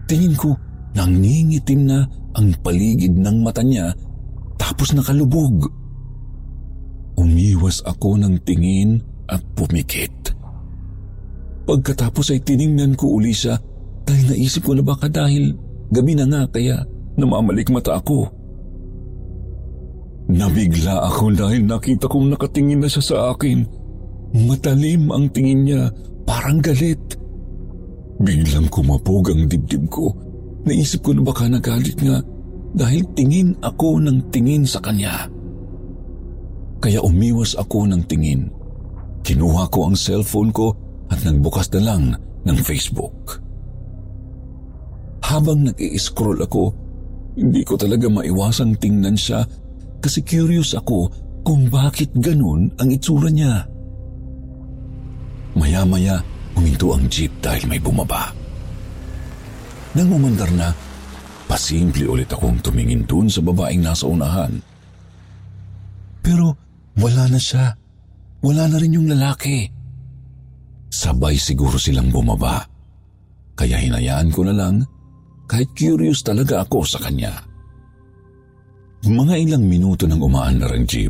Tingin 0.03 0.35
ko, 0.35 0.59
nangingitim 0.91 1.87
na 1.87 2.03
ang 2.35 2.51
paligid 2.59 3.15
ng 3.15 3.39
mata 3.39 3.63
niya 3.63 3.95
tapos 4.59 4.91
nakalubog. 4.91 5.71
Umiwas 7.15 7.79
ako 7.87 8.19
ng 8.19 8.43
tingin 8.43 8.99
at 9.31 9.39
pumikit. 9.55 10.32
Pagkatapos 11.63 12.35
ay 12.35 12.43
tiningnan 12.43 12.99
ko 12.99 13.15
uli 13.19 13.31
siya 13.31 13.55
dahil 14.03 14.35
naisip 14.35 14.67
ko 14.67 14.75
na 14.75 14.83
baka 14.83 15.07
dahil 15.07 15.55
gabi 15.87 16.13
na 16.15 16.27
nga 16.27 16.43
kaya 16.51 16.83
namamalik 17.15 17.71
mata 17.71 17.95
ako. 17.95 18.27
Nabigla 20.33 21.03
ako 21.07 21.35
dahil 21.35 21.63
nakita 21.67 22.07
kong 22.07 22.35
nakatingin 22.35 22.83
na 22.83 22.87
siya 22.91 23.03
sa 23.03 23.15
akin. 23.35 23.63
Matalim 24.33 25.11
ang 25.13 25.29
tingin 25.29 25.67
niya, 25.67 25.91
parang 26.25 26.63
galit. 26.63 26.99
Biglang 28.23 28.71
kumapog 28.71 29.29
ang 29.29 29.45
dibdib 29.47 29.87
ko. 29.91 30.09
Naisip 30.63 31.03
ko 31.03 31.11
na 31.15 31.21
baka 31.21 31.47
nagalit 31.47 31.99
nga 31.99 32.23
dahil 32.73 33.03
tingin 33.13 33.53
ako 33.61 33.99
ng 34.01 34.31
tingin 34.33 34.63
sa 34.65 34.81
kanya. 34.81 35.27
Kaya 36.83 36.99
umiwas 37.03 37.55
ako 37.55 37.87
ng 37.87 38.03
tingin. 38.09 38.51
Kinuha 39.23 39.71
ko 39.71 39.87
ang 39.87 39.95
cellphone 39.95 40.51
ko 40.51 40.75
at 41.11 41.19
nagbukas 41.25 41.71
na 41.75 41.81
lang 41.81 42.03
ng 42.43 42.57
Facebook. 42.61 43.39
Habang 45.23 45.71
nag-i-scroll 45.71 46.43
ako, 46.43 46.75
hindi 47.39 47.65
ko 47.65 47.79
talaga 47.79 48.11
maiwasang 48.11 48.77
tingnan 48.77 49.17
siya 49.17 49.41
kasi 50.03 50.21
curious 50.21 50.75
ako 50.75 51.09
kung 51.41 51.71
bakit 51.71 52.11
ganun 52.19 52.69
ang 52.77 52.89
itsura 52.91 53.31
niya. 53.31 53.65
Maya-maya, 55.57 56.21
huminto 56.53 56.93
ang 56.93 57.07
jeep 57.07 57.31
dahil 57.41 57.65
may 57.65 57.79
bumaba. 57.79 58.29
Nang 59.93 60.09
umandar 60.09 60.49
na, 60.53 60.73
pasimple 61.45 62.09
ulit 62.09 62.29
akong 62.33 62.57
tumingin 62.65 63.05
dun 63.05 63.29
sa 63.29 63.39
babaeng 63.45 63.85
nasa 63.85 64.09
unahan. 64.09 64.57
Pero 66.23 66.57
wala 66.97 67.29
na 67.29 67.37
siya. 67.37 67.77
Wala 68.43 68.67
na 68.67 68.77
rin 68.81 68.97
yung 68.97 69.07
lalaki. 69.07 69.69
Sabay 70.93 71.41
siguro 71.41 71.81
silang 71.81 72.13
bumaba. 72.13 72.61
Kaya 73.57 73.81
hinayaan 73.81 74.29
ko 74.29 74.45
na 74.45 74.53
lang 74.53 74.85
kahit 75.49 75.73
curious 75.73 76.21
talaga 76.21 76.61
ako 76.61 76.85
sa 76.85 77.01
kanya. 77.01 77.33
Mga 79.01 79.35
ilang 79.41 79.65
minuto 79.65 80.05
nang 80.05 80.21
umaandar 80.21 80.77
ang 80.77 80.85
jeep. 80.85 81.09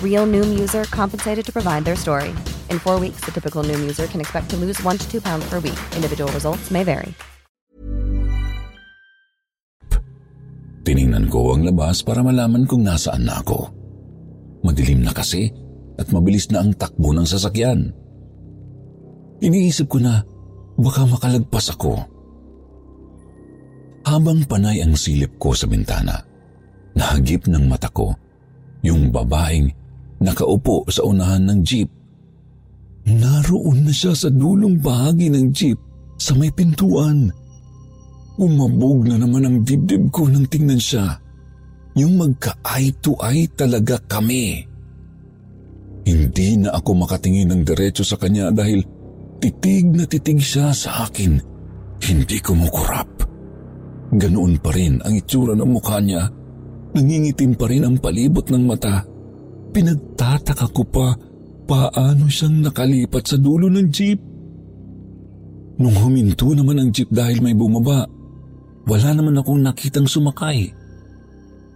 Real 0.00 0.24
Noom 0.24 0.56
user 0.56 0.84
compensated 0.88 1.44
to 1.44 1.52
provide 1.52 1.84
their 1.84 1.96
story. 1.96 2.32
In 2.72 2.80
four 2.80 2.96
weeks, 3.00 3.20
the 3.24 3.32
typical 3.32 3.60
Noom 3.64 3.84
user 3.84 4.08
can 4.08 4.20
expect 4.20 4.48
to 4.52 4.56
lose 4.56 4.80
one 4.80 4.96
to 4.96 5.06
two 5.08 5.20
pounds 5.20 5.44
per 5.48 5.60
week. 5.60 5.76
Individual 5.96 6.32
results 6.32 6.72
may 6.72 6.84
vary. 6.84 7.12
Tiningnan 10.86 11.26
ko 11.32 11.56
ang 11.56 11.66
labas 11.66 12.06
para 12.06 12.22
malaman 12.22 12.62
kung 12.62 12.86
nasaan 12.86 13.26
na 13.26 13.42
ako. 13.42 13.74
Madilim 14.62 15.02
na 15.02 15.10
kasi 15.10 15.50
at 15.98 16.06
mabilis 16.14 16.46
na 16.52 16.62
ang 16.62 16.76
takbo 16.78 17.10
ng 17.10 17.26
sasakyan. 17.26 17.90
Iniisip 19.42 19.90
ko 19.90 19.98
na 19.98 20.22
baka 20.78 21.08
makalagpas 21.08 21.74
ako. 21.74 22.04
Habang 24.06 24.46
panay 24.46 24.78
ang 24.84 24.94
silip 24.94 25.34
ko 25.42 25.56
sa 25.56 25.66
bintana, 25.66 26.22
nahagip 26.94 27.50
ng 27.50 27.66
mata 27.66 27.90
ko 27.90 28.14
yung 28.86 29.10
babaeng 29.10 29.85
nakaupo 30.26 30.82
sa 30.90 31.06
unahan 31.06 31.46
ng 31.46 31.60
jeep. 31.62 31.86
Naroon 33.06 33.86
na 33.86 33.94
siya 33.94 34.18
sa 34.18 34.26
dulong 34.26 34.82
bahagi 34.82 35.30
ng 35.30 35.54
jeep 35.54 35.78
sa 36.18 36.34
may 36.34 36.50
pintuan. 36.50 37.30
Umabog 38.36 39.06
na 39.06 39.16
naman 39.16 39.46
ang 39.46 39.56
dibdib 39.62 40.10
ko 40.10 40.26
nang 40.26 40.50
tingnan 40.50 40.82
siya. 40.82 41.14
Yung 41.96 42.18
magka-eye 42.18 42.92
to 43.00 43.16
eye 43.22 43.48
talaga 43.54 43.96
kami. 44.04 44.60
Hindi 46.04 46.48
na 46.60 46.74
ako 46.76 47.06
makatingin 47.06 47.48
ng 47.54 47.62
diretso 47.64 48.04
sa 48.04 48.20
kanya 48.20 48.52
dahil 48.52 48.84
titig 49.40 49.86
na 49.94 50.04
titig 50.04 50.42
siya 50.42 50.74
sa 50.76 51.08
akin. 51.08 51.40
Hindi 52.02 52.38
ko 52.42 52.52
mukurap. 52.52 53.08
Ganoon 54.12 54.60
pa 54.60 54.70
rin 54.70 55.00
ang 55.02 55.14
itsura 55.16 55.56
ng 55.56 55.66
mukha 55.66 55.98
niya. 55.98 56.28
Nangingitim 56.92 57.56
pa 57.56 57.66
rin 57.66 57.88
ang 57.88 57.96
palibot 57.96 58.44
ng 58.46 58.64
mata. 58.66 59.15
Pinagtataka 59.76 60.72
ko 60.72 60.88
pa 60.88 61.12
paano 61.68 62.32
siyang 62.32 62.64
nakalipat 62.64 63.28
sa 63.28 63.36
dulo 63.36 63.68
ng 63.68 63.92
jeep. 63.92 64.16
Nung 65.76 65.92
huminto 66.00 66.48
naman 66.56 66.80
ang 66.80 66.88
jeep 66.88 67.12
dahil 67.12 67.44
may 67.44 67.52
bumaba, 67.52 68.08
wala 68.88 69.08
naman 69.12 69.36
akong 69.36 69.60
nakitang 69.60 70.08
sumakay. 70.08 70.72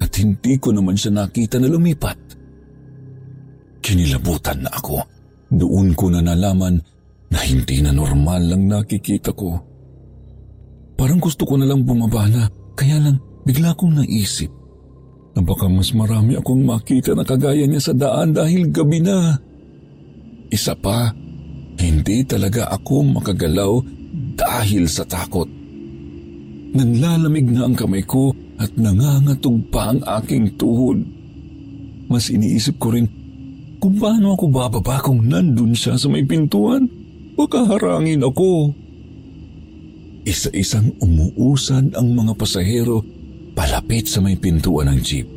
At 0.00 0.16
hindi 0.16 0.56
ko 0.56 0.72
naman 0.72 0.96
siya 0.96 1.12
nakita 1.12 1.60
na 1.60 1.68
lumipat. 1.68 2.16
Kinilabutan 3.84 4.64
na 4.64 4.72
ako. 4.72 5.04
Doon 5.52 5.92
ko 5.92 6.08
na 6.08 6.24
nalaman 6.24 6.80
na 7.28 7.38
hindi 7.44 7.84
na 7.84 7.92
normal 7.92 8.40
lang 8.48 8.64
nakikita 8.64 9.36
ko. 9.36 9.60
Parang 10.96 11.20
gusto 11.20 11.44
ko 11.44 11.60
na 11.60 11.68
lang 11.68 11.84
bumaba 11.84 12.32
na, 12.32 12.48
kaya 12.72 12.96
lang 12.96 13.20
bigla 13.44 13.76
kong 13.76 14.00
naisip 14.00 14.59
na 15.34 15.40
baka 15.42 15.70
mas 15.70 15.94
marami 15.94 16.34
akong 16.34 16.66
makita 16.66 17.14
na 17.14 17.22
kagaya 17.22 17.62
niya 17.66 17.82
sa 17.82 17.94
daan 17.94 18.34
dahil 18.34 18.70
gabi 18.70 18.98
na. 18.98 19.38
Isa 20.50 20.74
pa, 20.74 21.14
hindi 21.78 22.26
talaga 22.26 22.66
ako 22.74 23.20
makagalaw 23.20 23.72
dahil 24.34 24.90
sa 24.90 25.06
takot. 25.06 25.46
Nanlalamig 26.70 27.50
na 27.50 27.66
ang 27.66 27.74
kamay 27.74 28.02
ko 28.06 28.34
at 28.58 28.74
nangangatog 28.74 29.70
pa 29.70 29.94
ang 29.94 30.00
aking 30.20 30.54
tuhod. 30.58 31.02
Mas 32.10 32.26
iniisip 32.30 32.78
ko 32.82 32.94
rin 32.94 33.06
kung 33.80 33.96
paano 33.96 34.36
ako 34.36 34.44
bababa 34.50 35.00
kung 35.00 35.24
nandun 35.24 35.72
siya 35.72 35.96
sa 35.96 36.10
may 36.10 36.26
pintuan. 36.26 36.90
Baka 37.38 37.64
harangin 37.64 38.20
ako. 38.20 38.74
Isa-isang 40.28 40.92
umuusad 41.00 41.96
ang 41.96 42.12
mga 42.12 42.36
pasahero 42.36 43.00
palapit 43.52 44.06
sa 44.06 44.22
may 44.22 44.38
pintuan 44.38 44.90
ng 44.90 45.00
jeep. 45.00 45.30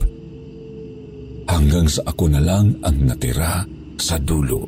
Hanggang 1.50 1.90
sa 1.92 2.08
ako 2.08 2.32
na 2.32 2.42
lang 2.42 2.80
ang 2.82 2.98
natira 3.04 3.68
sa 4.00 4.16
dulo. 4.18 4.66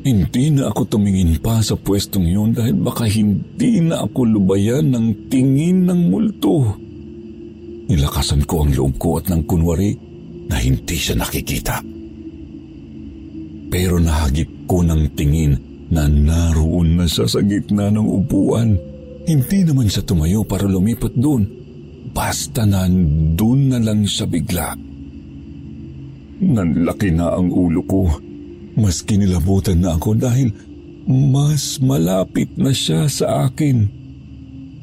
Hindi 0.00 0.48
na 0.56 0.72
ako 0.72 0.96
tumingin 0.96 1.36
pa 1.44 1.60
sa 1.60 1.76
pwestong 1.76 2.24
yun 2.24 2.56
dahil 2.56 2.72
baka 2.80 3.04
hindi 3.04 3.84
na 3.84 4.00
ako 4.00 4.20
lubayan 4.24 4.88
ng 4.88 5.28
tingin 5.28 5.84
ng 5.84 6.00
multo. 6.08 6.72
Nilakasan 7.92 8.48
ko 8.48 8.64
ang 8.64 8.72
loob 8.72 8.96
ko 8.96 9.20
at 9.20 9.28
nang 9.28 9.44
kunwari 9.44 9.92
na 10.48 10.56
hindi 10.56 10.96
siya 10.96 11.20
nakikita. 11.20 11.84
Pero 13.70 14.00
nahagip 14.00 14.64
ko 14.64 14.80
ng 14.80 15.12
tingin 15.12 15.54
na 15.92 16.08
naroon 16.08 16.96
na 16.96 17.06
siya 17.06 17.28
sa 17.28 17.44
gitna 17.44 17.92
ng 17.92 18.06
upuan. 18.06 18.74
Hindi 19.30 19.62
naman 19.62 19.86
siya 19.86 20.02
tumayo 20.02 20.42
para 20.42 20.66
lumipat 20.66 21.14
doon. 21.14 21.46
Basta 22.10 22.66
nandun 22.66 23.70
na 23.70 23.78
lang 23.78 24.02
siya 24.02 24.26
bigla. 24.26 24.74
Nanlaki 26.42 27.14
na 27.14 27.38
ang 27.38 27.54
ulo 27.54 27.86
ko. 27.86 28.10
Mas 28.74 29.06
kinilabutan 29.06 29.86
na 29.86 29.94
ako 29.94 30.18
dahil 30.18 30.50
mas 31.06 31.78
malapit 31.78 32.50
na 32.58 32.74
siya 32.74 33.06
sa 33.06 33.46
akin. 33.46 33.86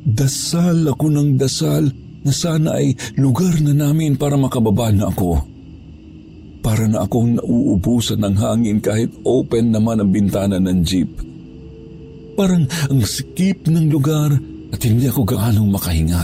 Dasal 0.07 0.95
ako 0.95 1.12
ng 1.12 1.36
dasal 1.36 1.91
na 2.23 2.31
sana 2.31 2.79
ay 2.79 2.95
lugar 3.19 3.60
na 3.60 3.75
namin 3.75 4.15
para 4.15 4.39
makababa 4.39 4.95
na 4.95 5.12
ako. 5.12 5.43
Para 6.63 6.88
na 6.88 7.03
akong 7.03 7.36
nauubusan 7.43 8.23
ng 8.23 8.36
hangin 8.39 8.79
kahit 8.79 9.12
open 9.27 9.75
naman 9.75 9.99
ang 9.99 10.07
bintana 10.07 10.55
ng 10.55 10.79
jeep. 10.88 11.26
Parang 12.38 12.69
ang 12.69 13.02
sikip 13.02 13.65
ng 13.65 13.89
lugar 13.89 14.30
at 14.69 14.80
hindi 14.86 15.10
ako 15.10 15.26
gaanong 15.26 15.73
makahinga. 15.73 16.23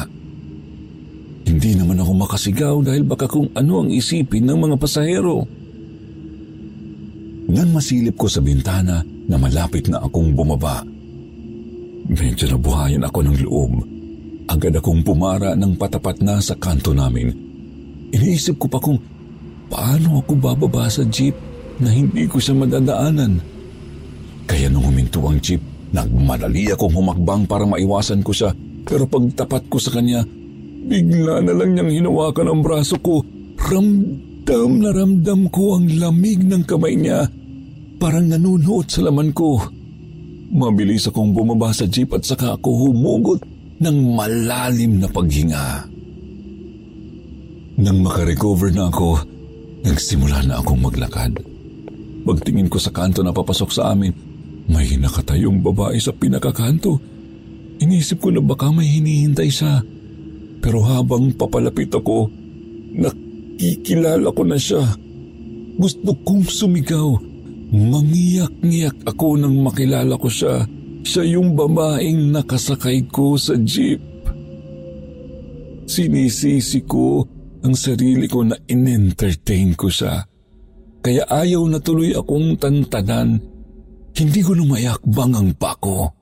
Hindi 1.49 1.73
naman 1.73 1.97
ako 1.97 2.11
makasigaw 2.21 2.75
dahil 2.85 3.01
baka 3.01 3.25
kung 3.25 3.49
ano 3.57 3.81
ang 3.81 3.89
isipin 3.89 4.45
ng 4.45 4.57
mga 4.61 4.75
pasahero. 4.77 5.41
Nang 7.49 7.69
masilip 7.73 8.13
ko 8.13 8.29
sa 8.29 8.45
bintana 8.45 9.01
na 9.01 9.35
malapit 9.41 9.89
na 9.89 10.05
akong 10.05 10.37
bumaba, 10.37 10.85
medyo 12.05 12.45
nabuhayan 12.45 13.03
ako 13.09 13.19
ng 13.25 13.37
loob. 13.49 13.73
Agad 14.53 14.77
akong 14.77 15.01
pumara 15.01 15.57
ng 15.57 15.73
patapat 15.81 16.21
na 16.21 16.37
sa 16.37 16.53
kanto 16.61 16.93
namin. 16.93 17.33
Iniisip 18.13 18.61
ko 18.61 18.69
pa 18.69 18.77
kung 18.77 19.01
paano 19.65 20.21
ako 20.21 20.37
bababa 20.37 20.85
sa 20.93 21.01
jeep 21.09 21.33
na 21.81 21.89
hindi 21.89 22.29
ko 22.29 22.37
siya 22.37 22.53
madadaanan. 22.53 23.41
Kaya 24.45 24.69
nung 24.69 24.85
huminto 24.85 25.25
ang 25.25 25.41
jeep, 25.41 25.72
nagmadali 25.93 26.73
akong 26.73 26.91
humakbang 26.91 27.45
para 27.45 27.69
maiwasan 27.69 28.25
ko 28.25 28.33
siya. 28.33 28.51
Pero 28.83 29.05
pagtapat 29.07 29.69
ko 29.69 29.77
sa 29.79 29.93
kanya, 29.93 30.25
bigla 30.89 31.39
na 31.39 31.53
lang 31.53 31.77
niyang 31.77 32.03
hinawakan 32.03 32.49
ang 32.49 32.61
braso 32.65 32.99
ko. 32.99 33.23
Ramdam 33.55 34.71
na 34.83 34.91
ramdam 34.91 35.47
ko 35.47 35.79
ang 35.79 35.87
lamig 35.87 36.43
ng 36.43 36.65
kamay 36.67 36.99
niya. 36.99 37.29
Parang 38.01 38.27
nanunuot 38.27 38.91
sa 38.91 39.05
laman 39.05 39.31
ko. 39.31 39.61
Mabilis 40.53 41.07
akong 41.07 41.31
bumaba 41.31 41.71
sa 41.71 41.87
jeep 41.87 42.11
at 42.11 42.27
saka 42.27 42.59
ako 42.59 42.89
humugot 42.89 43.39
ng 43.79 43.97
malalim 44.17 44.99
na 44.99 45.07
paghinga. 45.07 45.87
Nang 47.73 48.05
makarecover 48.05 48.69
na 48.69 48.91
ako, 48.91 49.17
nagsimula 49.81 50.45
na 50.45 50.61
akong 50.61 50.77
maglakad. 50.77 51.41
Pagtingin 52.23 52.69
ko 52.69 52.77
sa 52.77 52.93
kanto 52.93 53.25
na 53.25 53.33
papasok 53.33 53.69
sa 53.73 53.95
amin, 53.95 54.13
may 54.69 54.95
nakatayong 54.95 55.59
babae 55.59 55.99
sa 55.99 56.15
pinakakanto. 56.15 56.99
Inisip 57.83 58.23
ko 58.23 58.31
na 58.31 58.39
baka 58.39 58.71
may 58.71 58.87
hinihintay 58.87 59.51
siya. 59.51 59.83
Pero 60.63 60.79
habang 60.87 61.35
papalapit 61.35 61.91
ako, 61.91 62.31
nakikilala 62.95 64.31
ko 64.31 64.43
na 64.47 64.55
siya. 64.55 64.83
Gusto 65.75 66.15
kong 66.23 66.47
sumigaw. 66.47 67.11
Mangiyak-ngiyak 67.73 69.03
ako 69.03 69.35
nang 69.35 69.59
makilala 69.59 70.15
ko 70.15 70.29
siya. 70.29 70.63
Siya 71.03 71.35
yung 71.35 71.57
babaeng 71.57 72.31
nakasakay 72.31 73.09
ko 73.11 73.35
sa 73.35 73.59
jeep. 73.59 73.99
Sinisisi 75.83 76.87
ko 76.87 77.27
ang 77.63 77.75
sarili 77.75 78.29
ko 78.31 78.47
na 78.47 78.55
in-entertain 78.71 79.75
ko 79.75 79.91
siya. 79.91 80.23
Kaya 81.03 81.27
ayaw 81.27 81.67
na 81.67 81.83
tuloy 81.83 82.15
akong 82.15 82.55
tantanan. 82.55 83.52
Hindi 84.13 84.39
ko 84.45 84.53
lumayakbang 84.53 85.33
ang 85.33 85.49
pako. 85.57 86.13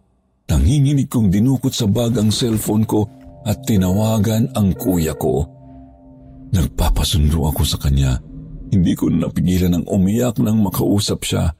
Nanginginig 0.47 1.11
kong 1.11 1.31
dinukot 1.31 1.71
sa 1.71 1.87
bag 1.87 2.15
ang 2.15 2.31
cellphone 2.31 2.87
ko 2.87 3.07
at 3.43 3.63
tinawagan 3.67 4.51
ang 4.55 4.71
kuya 4.75 5.15
ko. 5.15 5.43
Nagpapasundo 6.51 7.47
ako 7.47 7.63
sa 7.63 7.79
kanya. 7.79 8.19
Hindi 8.71 8.95
ko 8.95 9.11
napigilan 9.11 9.75
ang 9.75 9.85
umiyak 9.87 10.39
nang 10.39 10.63
makausap 10.63 11.23
siya. 11.27 11.51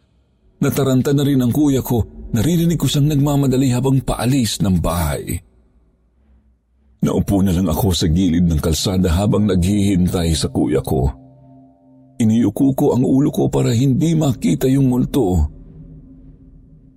Nataranta 0.63 1.11
na 1.11 1.23
rin 1.27 1.43
ang 1.43 1.51
kuya 1.51 1.83
ko. 1.83 2.03
Naririnig 2.31 2.79
ko 2.79 2.87
siyang 2.87 3.11
nagmamadali 3.11 3.67
habang 3.75 3.99
paalis 3.99 4.63
ng 4.63 4.79
bahay. 4.79 5.35
Naupo 7.01 7.43
na 7.43 7.51
lang 7.51 7.67
ako 7.67 7.91
sa 7.91 8.07
gilid 8.07 8.47
ng 8.47 8.61
kalsada 8.61 9.11
habang 9.11 9.49
naghihintay 9.49 10.31
sa 10.31 10.47
kuya 10.47 10.79
ko. 10.79 11.11
Iniyuko 12.21 12.77
ko 12.77 12.85
ang 12.93 13.03
ulo 13.03 13.33
ko 13.33 13.49
para 13.49 13.73
hindi 13.73 14.13
makita 14.13 14.69
yung 14.69 14.87
multo. 14.87 15.49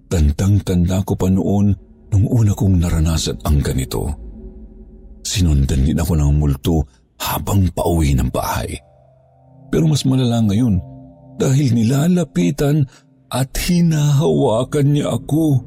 Tandang-tanda 0.09 1.03
ko 1.03 1.19
pa 1.19 1.29
noon 1.29 1.75
nung 2.13 2.27
una 2.31 2.53
kong 2.55 2.79
naranasan 2.79 3.41
ang 3.43 3.59
ganito. 3.65 4.07
Sinundan 5.25 5.89
din 5.89 5.99
ako 5.99 6.13
ng 6.15 6.33
multo 6.37 6.85
habang 7.19 7.67
pauwi 7.73 8.15
ng 8.15 8.29
bahay. 8.29 8.77
Pero 9.73 9.91
mas 9.91 10.07
malala 10.07 10.45
ngayon 10.45 10.79
dahil 11.41 11.75
nilalapitan 11.75 12.87
at 13.33 13.51
hinahawakan 13.57 14.87
niya 14.95 15.11
ako. 15.11 15.65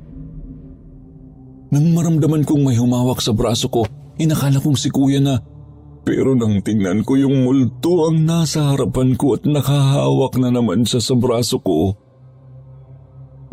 Nang 1.68 1.92
maramdaman 1.92 2.48
kong 2.48 2.64
may 2.64 2.80
humawak 2.80 3.20
sa 3.20 3.36
braso 3.36 3.68
ko, 3.68 3.84
inakala 4.16 4.64
kong 4.64 4.80
si 4.80 4.88
kuya 4.88 5.20
na 5.20 5.36
pero 6.08 6.32
nang 6.40 6.64
tingnan 6.64 7.04
ko 7.04 7.20
yung 7.20 7.44
multo 7.44 8.08
ang 8.08 8.24
nasa 8.24 8.72
harapan 8.72 9.20
ko 9.20 9.36
at 9.36 9.44
nakahawak 9.44 10.40
na 10.40 10.48
naman 10.56 10.88
siya 10.88 11.04
sa 11.04 11.20
braso 11.20 11.60
ko, 11.60 12.00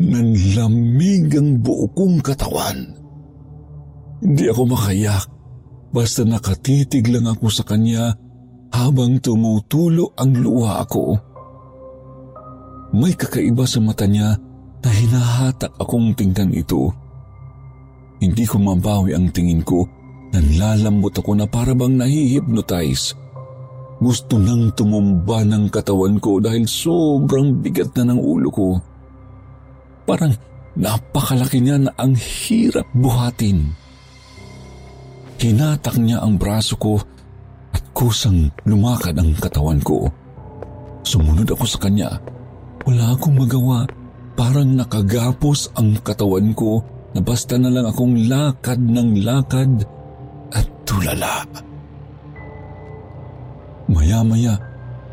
nanlamig 0.01 1.31
ang 1.35 1.59
buo 1.63 1.87
kong 1.91 2.19
katawan. 2.23 2.95
Hindi 4.19 4.45
ako 4.49 4.61
makayak, 4.71 5.25
basta 5.91 6.23
nakatitig 6.23 7.07
lang 7.11 7.29
ako 7.29 7.47
sa 7.51 7.63
kanya 7.67 8.15
habang 8.73 9.19
tumutulo 9.23 10.11
ang 10.17 10.35
luha 10.35 10.83
ko. 10.87 11.15
May 12.95 13.15
kakaiba 13.15 13.67
sa 13.67 13.83
mata 13.83 14.07
niya 14.07 14.35
na 14.85 14.89
hinahatak 14.89 15.75
akong 15.79 16.15
tingnan 16.15 16.55
ito. 16.55 16.91
Hindi 18.19 18.47
ko 18.47 18.61
mabawi 18.61 19.11
ang 19.11 19.29
tingin 19.35 19.59
ko 19.65 19.83
Nanlalambot 20.35 21.15
ako 21.15 21.31
na 21.39 21.47
parabang 21.47 21.95
nahihipnotize. 21.95 23.15
Gusto 24.03 24.35
nang 24.35 24.75
tumumba 24.75 25.47
ng 25.47 25.71
katawan 25.71 26.19
ko 26.19 26.43
dahil 26.43 26.67
sobrang 26.67 27.63
bigat 27.63 27.95
na 27.95 28.11
ng 28.11 28.19
ulo 28.19 28.49
ko. 28.51 28.69
Parang 30.05 30.33
napakalaki 30.77 31.61
niya 31.61 31.81
na 31.81 31.91
ang 31.97 32.13
hirap 32.13 32.85
buhatin. 32.93 33.73
Hinatak 35.41 35.97
niya 36.01 36.21
ang 36.21 36.37
braso 36.37 36.77
ko 36.77 37.01
at 37.73 37.83
kusang 37.91 38.49
lumakad 38.65 39.17
ang 39.17 39.33
katawan 39.37 39.81
ko. 39.81 40.09
Sumunod 41.05 41.49
ako 41.53 41.65
sa 41.69 41.81
kanya. 41.81 42.09
Wala 42.85 43.13
akong 43.13 43.37
magawa. 43.37 43.85
Parang 44.35 44.77
nakagapos 44.77 45.73
ang 45.77 45.97
katawan 46.01 46.53
ko 46.57 46.81
na 47.15 47.21
basta 47.23 47.55
na 47.55 47.71
lang 47.71 47.87
akong 47.87 48.27
lakad 48.27 48.81
ng 48.81 49.23
lakad 49.23 49.85
at 50.51 50.67
tulala. 50.83 51.45
Maya-maya, 53.85 54.57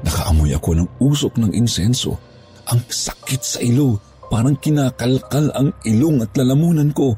nakaamoy 0.02 0.52
ako 0.56 0.70
ng 0.80 0.88
usok 0.98 1.32
ng 1.38 1.52
insenso. 1.54 2.16
Ang 2.72 2.80
sakit 2.88 3.42
sa 3.42 3.58
ilo, 3.60 4.00
parang 4.32 4.56
kinakalkal 4.56 5.52
ang 5.52 5.76
ilong 5.84 6.24
at 6.24 6.32
lalamunan 6.40 6.88
ko. 6.96 7.12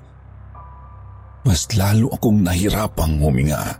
Mas 1.47 1.71
lalo 1.79 2.11
akong 2.11 2.43
nahirapang 2.43 3.23
huminga. 3.23 3.79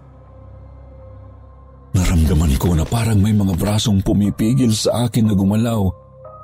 Naramdaman 1.99 2.55
ko 2.63 2.79
na 2.79 2.87
parang 2.87 3.19
may 3.19 3.35
mga 3.35 3.59
brasong 3.59 4.07
pumipigil 4.07 4.71
sa 4.71 5.11
akin 5.11 5.27
na 5.27 5.35
gumalaw, 5.35 5.83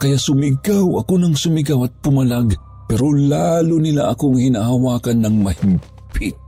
kaya 0.02 0.18
sumigaw 0.18 0.98
ako 0.98 1.14
ng 1.22 1.34
sumigaw 1.38 1.86
at 1.86 1.94
pumalag 2.02 2.58
pero 2.90 3.14
lalo 3.14 3.78
nila 3.78 4.10
akong 4.10 4.34
hinahawakan 4.34 5.22
ng 5.22 5.36
mahimpit. 5.46 6.42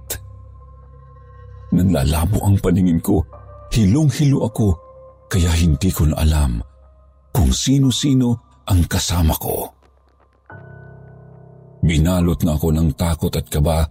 Nanlalabo 1.70 2.42
ang 2.42 2.58
paningin 2.58 2.98
ko. 2.98 3.22
Hilong-hilo 3.70 4.42
ako 4.50 4.74
kaya 5.30 5.54
hindi 5.54 5.88
ko 5.94 6.10
na 6.10 6.18
alam 6.18 6.58
kung 7.30 7.54
sino-sino 7.54 8.58
ang 8.66 8.84
kasama 8.90 9.38
ko. 9.38 9.81
Binalot 11.82 12.38
na 12.46 12.54
ako 12.54 12.68
ng 12.70 12.88
takot 12.94 13.34
at 13.34 13.46
kaba 13.50 13.86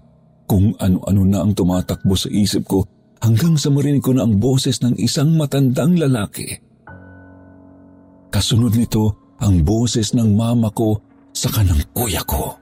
kung 0.47 0.75
ano-ano 0.79 1.23
na 1.27 1.43
ang 1.43 1.51
tumatakbo 1.51 2.15
sa 2.15 2.31
isip 2.31 2.67
ko 2.67 2.87
hanggang 3.19 3.59
sa 3.59 3.71
marinig 3.71 4.03
ko 4.03 4.15
na 4.15 4.23
ang 4.23 4.39
boses 4.39 4.79
ng 4.79 4.95
isang 4.99 5.35
matandang 5.35 5.99
lalaki. 5.99 6.47
Kasunod 8.31 8.73
nito 8.79 9.35
ang 9.43 9.59
boses 9.67 10.15
ng 10.15 10.31
mama 10.31 10.71
ko 10.71 10.95
sa 11.35 11.51
kanang 11.51 11.83
kuya 11.91 12.23
ko. 12.23 12.55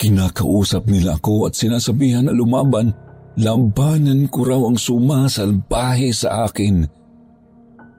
Kinakausap 0.00 0.88
nila 0.88 1.16
ako 1.16 1.48
at 1.48 1.56
sinasabihan 1.56 2.28
na 2.28 2.32
lumaban 2.32 2.92
Labanan 3.38 4.26
ko 4.26 4.42
raw 4.42 4.60
ang 4.66 4.74
sumasalbahe 4.74 6.10
sa 6.10 6.50
akin. 6.50 6.82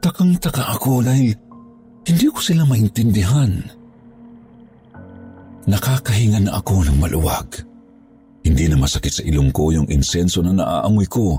Takang-taka 0.03 0.75
ako 0.75 1.01
dahil 1.05 1.33
hindi 2.03 2.27
ko 2.27 2.39
sila 2.41 2.67
maintindihan. 2.67 3.80
Nakakahinga 5.69 6.49
na 6.49 6.57
ako 6.57 6.89
ng 6.89 6.97
maluwag. 6.97 7.47
Hindi 8.41 8.65
na 8.65 8.77
masakit 8.81 9.21
sa 9.21 9.23
ilong 9.25 9.53
ko 9.53 9.69
yung 9.69 9.85
insenso 9.93 10.41
na 10.41 10.53
naaamoy 10.53 11.05
ko. 11.05 11.37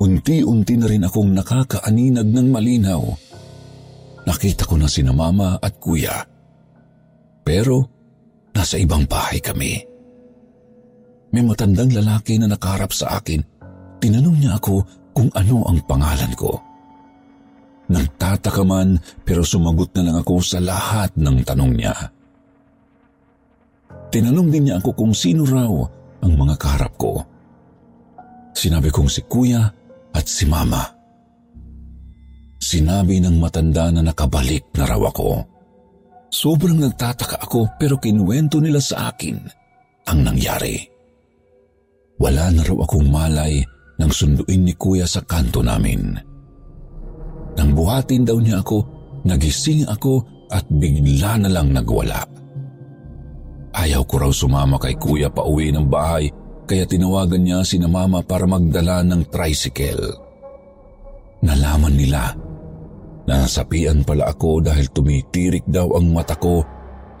Unti-unti 0.00 0.74
na 0.80 0.86
rin 0.90 1.06
akong 1.06 1.30
nakakaaninag 1.30 2.26
ng 2.26 2.48
malinaw. 2.50 3.02
Nakita 4.26 4.66
ko 4.66 4.74
na 4.74 4.90
sina 4.90 5.14
mama 5.14 5.60
at 5.62 5.78
kuya. 5.78 6.26
Pero 7.46 7.86
nasa 8.56 8.80
ibang 8.80 9.06
bahay 9.06 9.38
kami. 9.38 9.78
May 11.30 11.46
matandang 11.46 11.94
lalaki 11.94 12.42
na 12.42 12.50
nakaharap 12.50 12.90
sa 12.90 13.22
akin. 13.22 13.38
Tinanong 14.02 14.42
niya 14.42 14.58
ako 14.58 14.82
kung 15.14 15.30
ano 15.38 15.62
ang 15.70 15.78
pangalan 15.86 16.32
ko. 16.34 16.58
Nagtataka 17.90 18.62
man 18.66 18.98
pero 19.22 19.46
sumagot 19.46 19.94
na 19.94 20.10
lang 20.10 20.16
ako 20.22 20.42
sa 20.42 20.58
lahat 20.58 21.14
ng 21.14 21.42
tanong 21.46 21.72
niya. 21.74 21.94
Tinanong 24.10 24.50
din 24.50 24.62
niya 24.68 24.82
ako 24.82 24.90
kung 24.98 25.14
sino 25.14 25.46
raw 25.46 25.70
ang 26.20 26.32
mga 26.34 26.54
kaharap 26.58 26.94
ko. 26.98 27.22
Sinabi 28.50 28.90
kong 28.90 29.06
si 29.06 29.22
kuya 29.30 29.62
at 30.10 30.26
si 30.26 30.44
mama. 30.50 30.82
Sinabi 32.60 33.22
ng 33.22 33.38
matanda 33.38 33.88
na 33.88 34.02
nakabalik 34.02 34.74
na 34.74 34.84
raw 34.84 35.00
ako. 35.06 35.46
Sobrang 36.30 36.78
nagtataka 36.78 37.38
ako 37.38 37.78
pero 37.78 37.96
kinuwento 38.02 38.58
nila 38.58 38.82
sa 38.82 39.14
akin 39.14 39.38
ang 40.10 40.18
nangyari. 40.26 40.78
Wala 42.20 42.50
na 42.50 42.62
raw 42.66 42.78
akong 42.84 43.08
malay 43.08 43.62
nang 43.96 44.10
sunduin 44.10 44.66
ni 44.66 44.74
kuya 44.74 45.06
sa 45.06 45.22
kanto 45.22 45.62
namin. 45.62 46.18
Nang 47.56 47.70
buhatin 47.72 48.26
daw 48.26 48.36
niya 48.42 48.60
ako, 48.60 48.78
nagising 49.24 49.86
ako 49.86 50.22
at 50.50 50.66
bigla 50.68 51.40
na 51.40 51.48
lang 51.48 51.70
nagwala. 51.70 52.39
Ayaw 53.70 54.02
ko 54.06 54.14
raw 54.26 54.32
sumama 54.34 54.76
kay 54.82 54.98
kuya 54.98 55.30
pa 55.30 55.46
uwi 55.46 55.70
ng 55.70 55.86
bahay 55.86 56.26
kaya 56.66 56.86
tinawagan 56.86 57.42
niya 57.42 57.60
si 57.66 57.78
na 57.78 57.90
mama 57.90 58.22
para 58.22 58.46
magdala 58.46 59.02
ng 59.06 59.26
tricycle. 59.30 60.06
Nalaman 61.42 61.94
nila 61.94 62.34
na 63.26 63.46
nasapian 63.46 64.02
pala 64.02 64.30
ako 64.30 64.62
dahil 64.62 64.90
tumitirik 64.90 65.66
daw 65.66 65.94
ang 65.94 66.10
mata 66.10 66.34
ko 66.38 66.62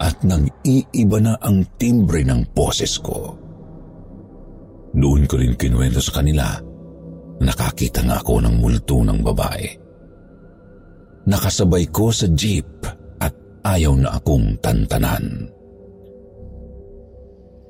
at 0.00 0.22
nag-iiba 0.26 1.18
na 1.22 1.34
ang 1.38 1.66
timbre 1.78 2.22
ng 2.26 2.50
poses 2.50 2.98
ko. 2.98 3.36
Doon 4.90 5.26
ko 5.30 5.38
rin 5.38 5.54
kinuwento 5.54 6.02
sa 6.02 6.18
kanila 6.18 6.70
nakakita 7.40 8.04
nga 8.04 8.20
ako 8.20 8.44
ng 8.44 8.54
multo 8.60 9.00
ng 9.00 9.20
babae. 9.24 9.68
Nakasabay 11.26 11.88
ko 11.88 12.12
sa 12.12 12.28
jeep 12.32 12.84
at 13.20 13.32
ayaw 13.64 13.96
na 13.96 14.16
akong 14.16 14.60
tantanan. 14.60 15.48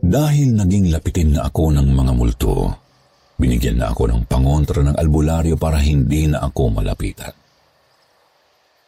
Dahil 0.00 0.56
naging 0.56 0.88
lapitin 0.88 1.36
na 1.36 1.44
ako 1.52 1.76
ng 1.76 1.88
mga 1.92 2.12
multo, 2.16 2.72
binigyan 3.36 3.84
na 3.84 3.92
ako 3.92 4.08
ng 4.08 4.22
pangontra 4.24 4.80
ng 4.80 4.96
albularyo 4.96 5.60
para 5.60 5.76
hindi 5.76 6.24
na 6.24 6.40
ako 6.40 6.80
malapitan. 6.80 7.36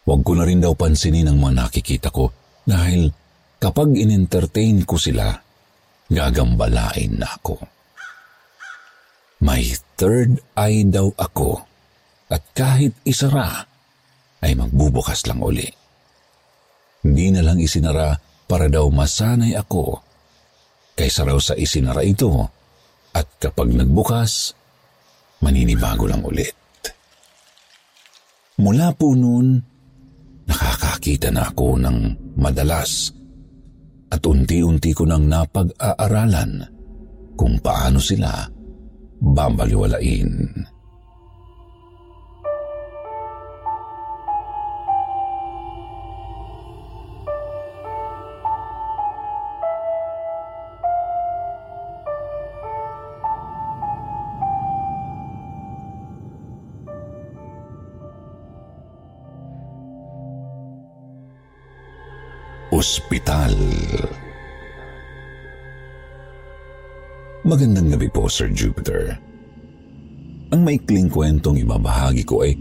Huwag 0.09 0.21
ko 0.25 0.33
na 0.35 0.49
rin 0.49 0.65
daw 0.65 0.73
pansinin 0.73 1.29
ang 1.29 1.37
mga 1.37 1.69
nakikita 1.69 2.09
ko 2.09 2.33
dahil 2.65 3.13
kapag 3.61 3.93
in-entertain 3.93 4.89
ko 4.89 4.97
sila, 4.97 5.37
gagambalain 6.09 7.13
na 7.21 7.29
ako. 7.29 7.61
May 9.45 9.69
third 10.01 10.41
eye 10.57 10.89
daw 10.89 11.13
ako 11.13 11.61
at 12.33 12.43
kahit 12.57 12.97
isara 13.05 13.69
ay 14.41 14.57
magbubukas 14.57 15.29
lang 15.29 15.45
uli. 15.45 15.69
Hindi 17.05 17.37
na 17.37 17.45
lang 17.45 17.61
isinara 17.61 18.17
para 18.49 18.73
daw 18.73 18.89
masanay 18.89 19.55
ako 19.55 20.12
kaysa 20.97 21.25
raw 21.27 21.39
sa 21.41 21.57
isinara 21.57 22.05
ito 22.05 22.29
at 23.13 23.27
kapag 23.37 23.73
nagbukas, 23.73 24.57
maninibago 25.45 26.09
lang 26.09 26.25
ulit. 26.25 26.57
Mula 28.63 28.95
po 28.95 29.13
noon, 29.17 29.59
nakakakita 30.47 31.33
na 31.35 31.51
ako 31.51 31.81
ng 31.83 31.99
madalas 32.39 33.11
at 34.13 34.23
unti-unti 34.23 34.93
ko 34.93 35.09
nang 35.09 35.25
napag-aaralan 35.25 36.63
kung 37.35 37.57
paano 37.59 37.99
sila 37.99 38.45
babaliwalain. 39.19 40.33
Ospital. 62.83 63.55
Magandang 67.47 67.95
gabi 67.95 68.11
po, 68.11 68.27
Sir 68.27 68.51
Jupiter. 68.51 69.15
Ang 70.51 70.67
maikling 70.67 71.07
kwentong 71.07 71.63
ibabahagi 71.63 72.27
ko 72.27 72.43
ay 72.43 72.59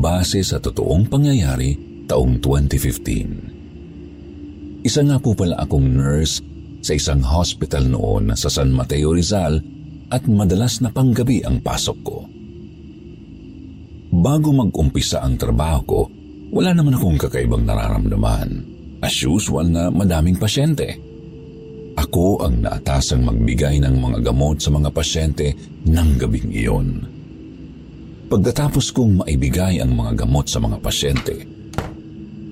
base 0.00 0.40
sa 0.40 0.56
totoong 0.56 1.12
pangyayari 1.12 1.76
taong 2.08 2.40
2015. 2.40 4.80
Isa 4.80 5.04
nga 5.04 5.20
po 5.20 5.36
pala 5.36 5.60
akong 5.60 5.92
nurse 5.92 6.40
sa 6.80 6.96
isang 6.96 7.20
hospital 7.20 7.84
noon 7.84 8.32
sa 8.40 8.48
San 8.48 8.72
Mateo 8.72 9.12
Rizal 9.12 9.60
at 10.08 10.24
madalas 10.24 10.80
na 10.80 10.88
panggabi 10.88 11.44
ang 11.44 11.60
pasok 11.60 11.98
ko. 12.00 12.24
Bago 14.08 14.56
mag-umpisa 14.56 15.20
ang 15.20 15.36
trabaho 15.36 15.84
ko, 15.84 16.08
wala 16.48 16.72
naman 16.72 16.96
akong 16.96 17.20
kakaibang 17.20 17.68
nararamdaman. 17.68 18.72
As 19.04 19.20
usual 19.20 19.68
na 19.68 19.92
madaming 19.92 20.40
pasyente. 20.40 20.96
Ako 21.92 22.40
ang 22.40 22.64
naatasang 22.64 23.20
magbigay 23.20 23.76
ng 23.84 24.00
mga 24.00 24.32
gamot 24.32 24.64
sa 24.64 24.72
mga 24.72 24.88
pasyente 24.88 25.52
ng 25.84 26.08
gabing 26.16 26.48
iyon. 26.48 26.88
Pagkatapos 28.32 28.96
kong 28.96 29.20
maibigay 29.20 29.84
ang 29.84 29.92
mga 29.92 30.24
gamot 30.24 30.48
sa 30.48 30.56
mga 30.56 30.80
pasyente, 30.80 31.36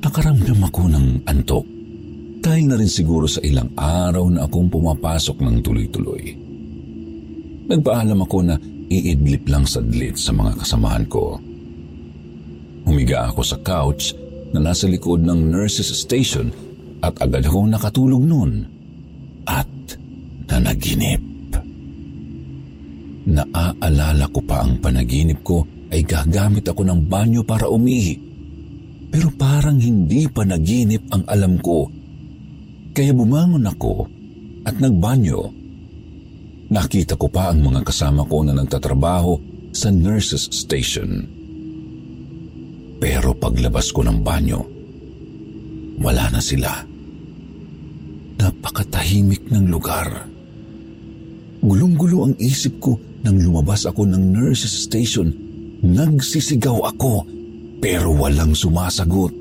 nakaramdam 0.04 0.60
ako 0.68 0.92
ng 0.92 1.06
antok 1.24 1.64
dahil 2.44 2.68
na 2.68 2.76
rin 2.76 2.92
siguro 2.92 3.24
sa 3.24 3.40
ilang 3.40 3.72
araw 3.72 4.28
na 4.28 4.44
akong 4.44 4.68
pumapasok 4.68 5.40
ng 5.40 5.56
tuloy-tuloy. 5.64 6.36
Nagpaalam 7.72 8.28
ako 8.28 8.38
na 8.44 8.60
iidlip 8.92 9.48
lang 9.48 9.64
sadlit 9.64 10.20
sa 10.20 10.36
mga 10.36 10.60
kasamahan 10.60 11.08
ko. 11.08 11.40
Humiga 12.84 13.32
ako 13.32 13.40
sa 13.40 13.56
couch 13.64 14.12
na 14.52 14.60
nasa 14.60 14.88
likod 14.88 15.24
ng 15.24 15.48
nurse's 15.50 15.88
station 15.92 16.52
at 17.02 17.16
agad 17.18 17.48
akong 17.48 17.72
nakatulog 17.72 18.22
noon 18.22 18.64
at 19.48 19.68
nanaginip. 20.48 21.20
Naaalala 23.22 24.26
ko 24.30 24.40
pa 24.44 24.66
ang 24.66 24.78
panaginip 24.78 25.40
ko 25.42 25.64
ay 25.92 26.02
gagamit 26.02 26.66
ako 26.66 26.82
ng 26.86 27.00
banyo 27.06 27.42
para 27.42 27.68
umihi. 27.68 28.16
Pero 29.12 29.28
parang 29.36 29.76
hindi 29.76 30.24
pa 30.28 30.42
naginip 30.42 31.04
ang 31.12 31.24
alam 31.28 31.60
ko. 31.60 31.84
Kaya 32.92 33.12
bumangon 33.12 33.68
ako 33.68 33.94
at 34.64 34.76
nagbanyo. 34.80 35.40
Nakita 36.72 37.20
ko 37.20 37.28
pa 37.28 37.52
ang 37.52 37.60
mga 37.60 37.84
kasama 37.84 38.24
ko 38.24 38.40
na 38.40 38.56
nagtatrabaho 38.56 39.36
sa 39.76 39.92
nurses 39.92 40.48
station. 40.48 41.41
Pero 43.02 43.34
paglabas 43.34 43.90
ko 43.90 44.06
ng 44.06 44.22
banyo, 44.22 44.62
wala 45.98 46.30
na 46.30 46.38
sila. 46.38 46.70
Napakatahimik 48.38 49.50
ng 49.50 49.66
lugar. 49.66 50.30
Gulong-gulo 51.66 52.30
ang 52.30 52.38
isip 52.38 52.78
ko 52.78 52.94
nang 53.26 53.42
lumabas 53.42 53.90
ako 53.90 54.06
ng 54.06 54.22
nurse's 54.30 54.86
station. 54.86 55.34
Nagsisigaw 55.82 56.94
ako 56.94 57.26
pero 57.82 58.14
walang 58.14 58.54
sumasagot. 58.54 59.34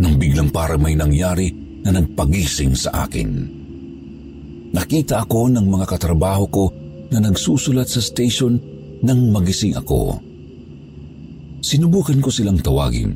Nang 0.00 0.16
biglang 0.16 0.48
para 0.48 0.80
may 0.80 0.96
nangyari 0.96 1.52
na 1.84 1.92
nagpagising 1.92 2.72
sa 2.72 3.04
akin. 3.04 3.28
Nakita 4.72 5.28
ako 5.28 5.52
ng 5.52 5.66
mga 5.68 5.84
katrabaho 5.84 6.48
ko 6.48 6.64
na 7.12 7.20
nagsusulat 7.20 7.84
sa 7.84 8.00
station 8.00 8.56
nang 9.04 9.28
magising 9.28 9.76
ako. 9.76 10.31
Sinubukan 11.62 12.18
ko 12.18 12.26
silang 12.26 12.58
tawagin. 12.58 13.14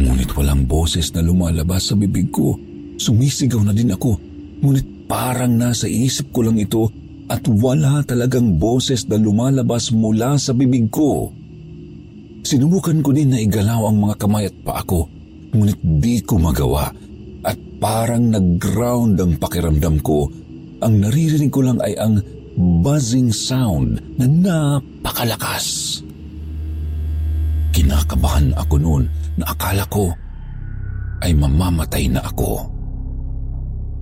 Ngunit 0.00 0.32
walang 0.32 0.64
boses 0.64 1.12
na 1.12 1.20
lumalabas 1.20 1.92
sa 1.92 1.94
bibig 1.94 2.32
ko. 2.32 2.56
Sumisigaw 2.96 3.60
na 3.60 3.76
din 3.76 3.92
ako, 3.92 4.16
ngunit 4.64 5.04
parang 5.04 5.52
nasa 5.52 5.84
isip 5.84 6.32
ko 6.32 6.48
lang 6.48 6.56
ito 6.56 6.88
at 7.28 7.44
wala 7.44 8.00
talagang 8.08 8.56
boses 8.56 9.04
na 9.04 9.20
lumalabas 9.20 9.92
mula 9.92 10.40
sa 10.40 10.56
bibig 10.56 10.88
ko. 10.88 11.28
Sinubukan 12.40 13.04
ko 13.04 13.12
din 13.12 13.36
na 13.36 13.38
igalaw 13.38 13.92
ang 13.92 14.00
mga 14.00 14.16
kamay 14.16 14.48
at 14.48 14.56
paa 14.64 14.80
ko, 14.80 15.04
ngunit 15.52 15.76
di 16.00 16.24
ko 16.24 16.40
magawa 16.40 16.88
at 17.44 17.58
parang 17.76 18.32
nag-ground 18.32 19.20
ang 19.20 19.36
pakiramdam 19.36 20.00
ko. 20.00 20.24
Ang 20.80 21.04
naririnig 21.04 21.52
ko 21.52 21.60
lang 21.60 21.76
ay 21.84 22.00
ang 22.00 22.24
buzzing 22.56 23.28
sound 23.28 24.00
na 24.16 24.24
napakalakas. 24.24 26.00
Kinakabahan 27.90 28.54
ako 28.54 28.74
noon 28.78 29.04
na 29.34 29.50
akala 29.50 29.82
ko 29.90 30.14
ay 31.26 31.34
mamamatay 31.34 32.06
na 32.06 32.22
ako. 32.22 32.62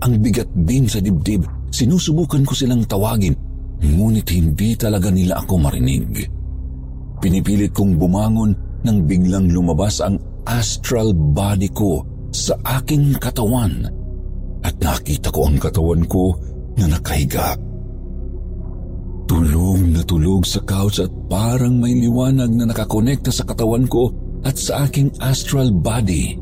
Ang 0.05 0.21
bigat 0.21 0.53
din 0.53 0.85
sa 0.85 1.01
dibdib, 1.01 1.49
sinusubukan 1.73 2.45
ko 2.45 2.53
silang 2.53 2.85
tawagin, 2.85 3.33
ngunit 3.81 4.29
hindi 4.29 4.77
talaga 4.77 5.09
nila 5.09 5.41
ako 5.41 5.57
marinig. 5.57 6.21
Pinipilit 7.17 7.73
kong 7.73 7.97
bumangon 7.97 8.53
nang 8.85 9.09
biglang 9.09 9.49
lumabas 9.49 10.05
ang 10.05 10.21
astral 10.45 11.17
body 11.17 11.73
ko 11.73 12.05
sa 12.29 12.61
aking 12.85 13.17
katawan 13.17 13.89
at 14.69 14.77
nakita 14.85 15.33
ko 15.33 15.49
ang 15.49 15.57
katawan 15.57 16.05
ko 16.05 16.37
na 16.77 16.93
nakahiga. 16.93 17.57
Tulog 19.29 19.85
na 19.93 20.01
tulog 20.09 20.49
sa 20.49 20.65
couch 20.65 21.05
at 21.05 21.13
parang 21.29 21.77
may 21.77 21.93
liwanag 21.93 22.49
na 22.49 22.65
nakakonekta 22.65 23.29
sa 23.29 23.45
katawan 23.45 23.85
ko 23.85 24.09
at 24.41 24.57
sa 24.57 24.89
aking 24.89 25.13
astral 25.21 25.69
body. 25.69 26.41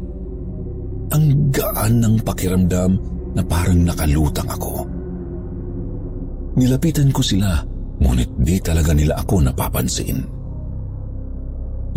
Ang 1.11 1.51
gaan 1.51 1.99
ng 1.99 2.23
pakiramdam 2.23 2.95
na 3.35 3.43
parang 3.43 3.83
nakalutang 3.83 4.47
ako. 4.47 4.87
Nilapitan 6.57 7.11
ko 7.11 7.21
sila, 7.27 7.59
ngunit 7.99 8.31
di 8.39 8.57
talaga 8.63 8.95
nila 8.95 9.19
ako 9.19 9.35
napapansin. 9.43 10.23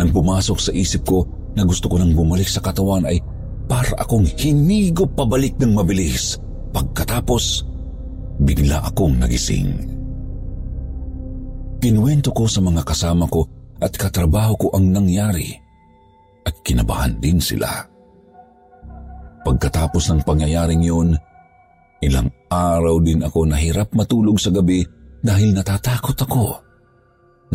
Nang 0.02 0.10
pumasok 0.10 0.58
sa 0.58 0.71
isip 0.73 1.06
ko 1.06 1.23
na 1.54 1.62
gusto 1.69 1.86
ko 1.86 2.02
nang 2.02 2.17
bumalik 2.17 2.49
sa 2.49 2.65
katawan 2.65 3.06
ay 3.06 3.21
para 3.69 3.93
akong 4.02 4.25
hinigo 4.25 5.06
pabalik 5.06 5.54
ng 5.62 5.78
mabilis. 5.78 6.41
Pagkatapos, 6.73 7.62
bigla 8.41 8.82
akong 8.89 9.21
nagising. 9.21 9.99
Kinuwento 11.80 12.36
ko 12.36 12.44
sa 12.44 12.60
mga 12.60 12.84
kasama 12.84 13.24
ko 13.32 13.48
at 13.80 13.96
katrabaho 13.96 14.54
ko 14.60 14.68
ang 14.76 14.92
nangyari 14.92 15.56
at 16.44 16.56
kinabahan 16.60 17.15
din 17.24 17.39
sila. 17.39 17.72
Pagkatapos 19.48 20.12
ng 20.12 20.22
pangyayaring 20.28 20.84
yun, 20.84 21.15
ilang 22.04 22.28
araw 22.52 23.00
din 23.00 23.24
ako 23.24 23.48
nahirap 23.48 23.96
matulog 23.96 24.36
sa 24.36 24.52
gabi 24.52 24.84
dahil 25.24 25.56
natatakot 25.56 26.20
ako 26.20 26.46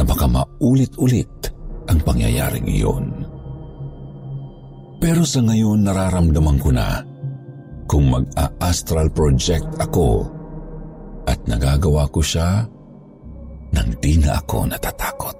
na 0.00 0.02
baka 0.08 0.24
maulit-ulit 0.24 1.52
ang 1.92 2.00
pangyayaring 2.00 2.64
iyon. 2.64 3.06
Pero 5.04 5.20
sa 5.28 5.44
ngayon 5.44 5.84
nararamdaman 5.84 6.58
ko 6.64 6.72
na 6.72 7.04
kung 7.84 8.08
mag-a-astral 8.08 9.12
project 9.12 9.68
ako 9.76 10.24
at 11.28 11.36
nagagawa 11.44 12.08
ko 12.08 12.24
siya 12.24 12.64
nang 13.74 13.90
di 13.98 14.16
na 14.16 14.38
ako 14.38 14.70
natatakot. 14.70 15.36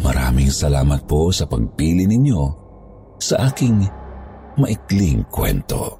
Maraming 0.00 0.48
salamat 0.48 1.04
po 1.04 1.34
sa 1.34 1.44
pagpili 1.44 2.08
ninyo 2.08 2.42
sa 3.20 3.52
aking 3.52 3.84
maikling 4.56 5.28
kwento. 5.28 5.99